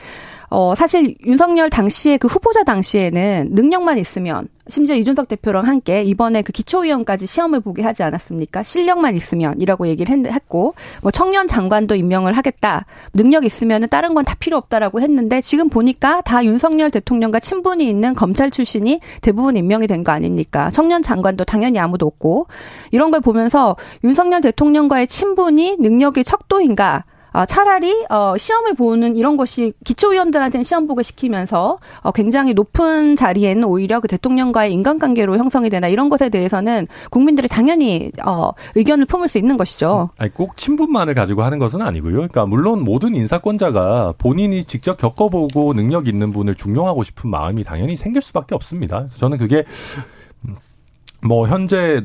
[0.49, 6.53] 어, 사실 윤석열 당시에 그 후보자 당시에는 능력만 있으면 심지어 이준석 대표랑 함께 이번에 그
[6.53, 8.63] 기초의원까지 시험을 보게 하지 않았습니까?
[8.63, 12.87] 실력만 있으면이라고 얘기를 했, 했고 뭐 청년 장관도 임명을 하겠다.
[13.13, 18.15] 능력 있으면은 다른 건 다 필요 없다라고 했는데 지금 보니까 다 윤석열 대통령과 친분이 있는
[18.15, 20.71] 검찰 출신이 대부분 임명이 된 거 아닙니까?
[20.71, 22.47] 청년 장관도 당연히 아무도 없고
[22.91, 27.05] 이런 걸 보면서 윤석열 대통령과의 친분이 능력의 척도인가?
[27.33, 33.65] 어, 차라리 어, 시험을 보는 이런 것이 기초의원들한테는 시험 보게 시키면서 어, 굉장히 높은 자리에는
[33.65, 39.39] 오히려 그 대통령과의 인간관계로 형성이 되나 이런 것에 대해서는 국민들이 당연히 어, 의견을 품을 수
[39.39, 40.11] 있는 것이죠.
[40.17, 42.15] 아니 꼭 친분만을 가지고 하는 것은 아니고요.
[42.15, 48.23] 그러니까 물론 모든 인사권자가 본인이 직접 겪어보고 능력 있는 분을 중용하고 싶은 마음이 당연히 생길
[48.23, 48.99] 수밖에 없습니다.
[48.99, 49.65] 그래서 저는 그게
[50.47, 50.57] 음,
[51.23, 52.03] 뭐 현재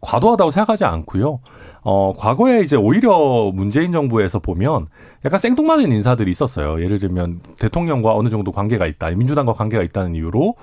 [0.00, 1.40] 과도하다고 생각하지 않고요.
[1.88, 4.88] 어, 과거에 이제 오히려 문재인 정부에서 보면
[5.24, 6.82] 약간 생뚱맞은 인사들이 있었어요.
[6.82, 10.56] 예를 들면 대통령과 어느 정도 관계가 있다, 민주당과 관계가 있다는 이유로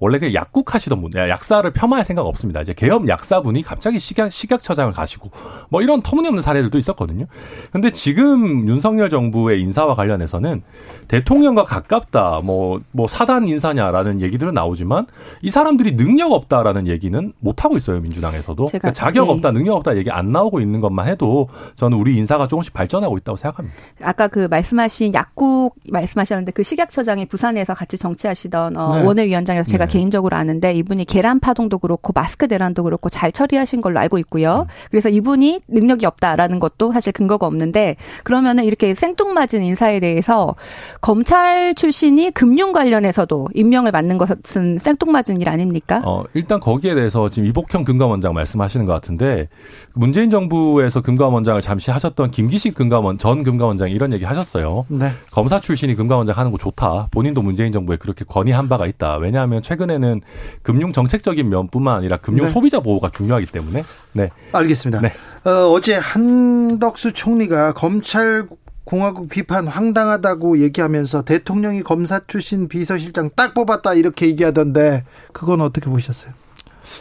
[0.00, 2.62] 원래 그 약국 하시던 분, 약사를 폄하할 생각 없습니다.
[2.62, 5.30] 이제 개업 약사분이 갑자기 식약, 식약처장을 가시고
[5.68, 7.26] 뭐 이런 터무니없는 사례들도 있었거든요.
[7.70, 10.62] 근데 지금 윤석열 정부의 인사와 관련해서는
[11.08, 15.06] 대통령과 가깝다, 뭐, 뭐 사단 인사냐라는 얘기들은 나오지만
[15.42, 18.64] 이 사람들이 능력 없다라는 얘기는 못하고 있어요, 민주당에서도.
[18.66, 19.32] 그러니까 자격 네.
[19.32, 23.36] 없다, 능력 없다 얘기 안 나오고 있는 것만 해도 저는 우리 인사가 조금씩 발전하고 있다고
[23.36, 23.76] 생각합니다.
[24.02, 29.02] 아까 그 말씀하신 약국 말씀하셨는데 그 식약처장이 부산에서 같이 정치하시던 어, 네.
[29.02, 29.89] 원외위원장이라서 제가 네.
[29.90, 34.66] 개인적으로 아는데 이분이 계란 파동도 그렇고 마스크 대란도 그렇고 잘 처리하신 걸로 알고 있고요.
[34.90, 40.54] 그래서 이분이 능력이 없다라는 것도 사실 근거가 없는데 그러면은 이렇게 생뚱맞은 인사에 대해서
[41.00, 46.02] 검찰 출신이 금융 관련해서도 임명을 맡는 것은 생뚱맞은 일 아닙니까?
[46.04, 49.48] 어, 일단 거기에 대해서 지금 이복형 금감원장 말씀하시는 것 같은데
[49.94, 54.86] 문재인 정부에서 금감원장을 잠시 하셨던 김기식 금감원 전 금감원장이 이런 얘기 하셨어요.
[54.88, 55.10] 네.
[55.32, 57.08] 검사 출신이 금감원장 하는 거 좋다.
[57.10, 59.16] 본인도 문재인 정부에 그렇게 건의한 바가 있다.
[59.16, 60.20] 왜냐하면 최근 에는
[60.62, 62.52] 금융 정책적인 면뿐만 아니라 금융 네.
[62.52, 64.30] 소비자 보호가 중요하기 때문에 네.
[64.52, 65.00] 알겠습니다.
[65.00, 65.12] 네.
[65.44, 68.48] 어, 어제 한덕수 총리가 검찰
[68.84, 76.32] 공화국 비판 황당하다고 얘기하면서 대통령이 검사 출신 비서실장 딱 뽑았다 이렇게 얘기하던데 그건 어떻게 보셨어요?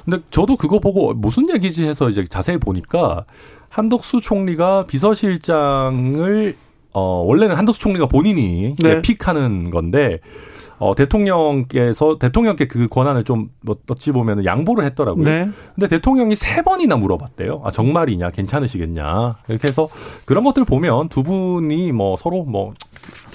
[0.05, 3.25] 근데 저도 그거 보고 무슨 얘기지 해서 이제 자세히 보니까
[3.69, 6.55] 한덕수 총리가 비서실장을
[6.91, 9.01] 어 원래는 한덕수 총리가 본인이 네.
[9.01, 10.19] 픽하는 건데
[10.79, 15.25] 어 대통령께서 대통령께 그 권한을 좀 뭐, 어찌 보면 양보를 했더라고요.
[15.25, 15.49] 네.
[15.75, 17.61] 근데 대통령이 세 번이나 물어봤대요.
[17.63, 19.35] 아 정말이냐, 괜찮으시겠냐.
[19.49, 19.89] 이렇게 해서
[20.25, 22.73] 그런 것들 보면 두 분이 뭐 서로 뭐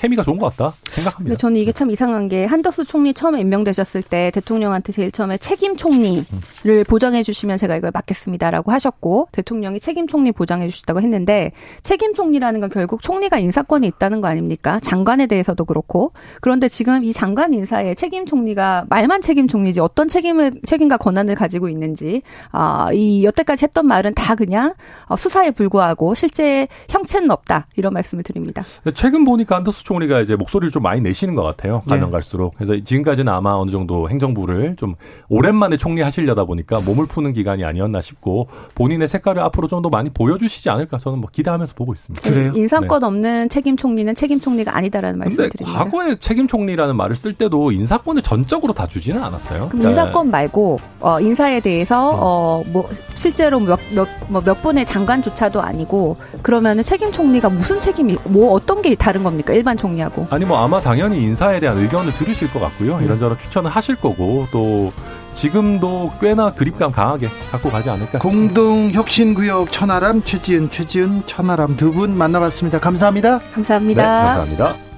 [0.05, 0.75] 케미가 좋은 것 같다.
[0.85, 1.31] 생각합니다.
[1.31, 5.77] 근데 저는 이게 참 이상한 게 한덕수 총리 처음에 임명되셨을 때 대통령한테 제일 처음에 책임
[5.77, 11.53] 총리를 보장해 주시면 제가 이걸 맡겠습니다라고 하셨고 대통령이 책임 총리 보장해 주시다고 했는데
[11.83, 14.79] 책임 총리라는 건 결국 총리가 인사권이 있다는 거 아닙니까?
[14.81, 20.53] 장관에 대해서도 그렇고 그런데 지금 이 장관 인사에 책임 총리가 말만 책임 총리지 어떤 책임을
[20.67, 22.21] 책임과 권한을 가지고 있는지
[22.53, 24.75] 아, 이 여태까지 했던 말은 다 그냥
[25.07, 28.63] 어, 수사에 불구하고 실제 형체는 없다 이런 말씀을 드립니다.
[28.95, 31.82] 최근 보니까 안더스 총 리가 이제 목소리를 좀 많이 내시는 것 같아요.
[31.88, 32.11] 가면 네.
[32.11, 32.55] 갈수록.
[32.57, 34.95] 그래서 지금까지는 아마 어느 정도 행정부를 좀
[35.28, 40.09] 오랜만에 총리 하시려다 보니까 몸을 푸는 기간이 아니었나 싶고 본인의 색깔을 앞으로 좀 더 많이
[40.09, 42.26] 보여주시지 않을까 저는 뭐 기대하면서 보고 있습니다.
[42.30, 42.53] 그래요?
[42.55, 45.78] 인사권 없는 책임 총리는 책임 총리가 아니다라는 말씀을 드립니다.
[45.84, 49.68] 과거에 책임 총리라는 말을 쓸 때도 인사권을 전적으로 다 주지는 않았어요.
[49.68, 57.12] 그럼 인사권 말고 어, 인사에 대해서 어, 뭐 실제로 몇몇몇 분의 장관조차도 아니고 그러면은 책임
[57.12, 60.26] 총리가 무슨 책임이 뭐 어떤 게 다른 겁니까 일반 총리하고?
[60.30, 63.01] 아니 뭐 아마 당연히 인사에 대한 의견을 들으실 것 같고요.
[63.03, 64.93] 이런저런 추천을 하실 거고 또
[65.35, 68.18] 지금도 꽤나 그립감 강하게 갖고 가지 않을까.
[68.18, 68.20] 싶습니다.
[68.55, 72.80] 공동 혁신구역 천하람 최지은 최지은 천하람 두 분 만나봤습니다.
[72.80, 73.39] 감사합니다.
[73.39, 74.03] 네, 감사합니다.
[74.03, 74.93] 감사합니다.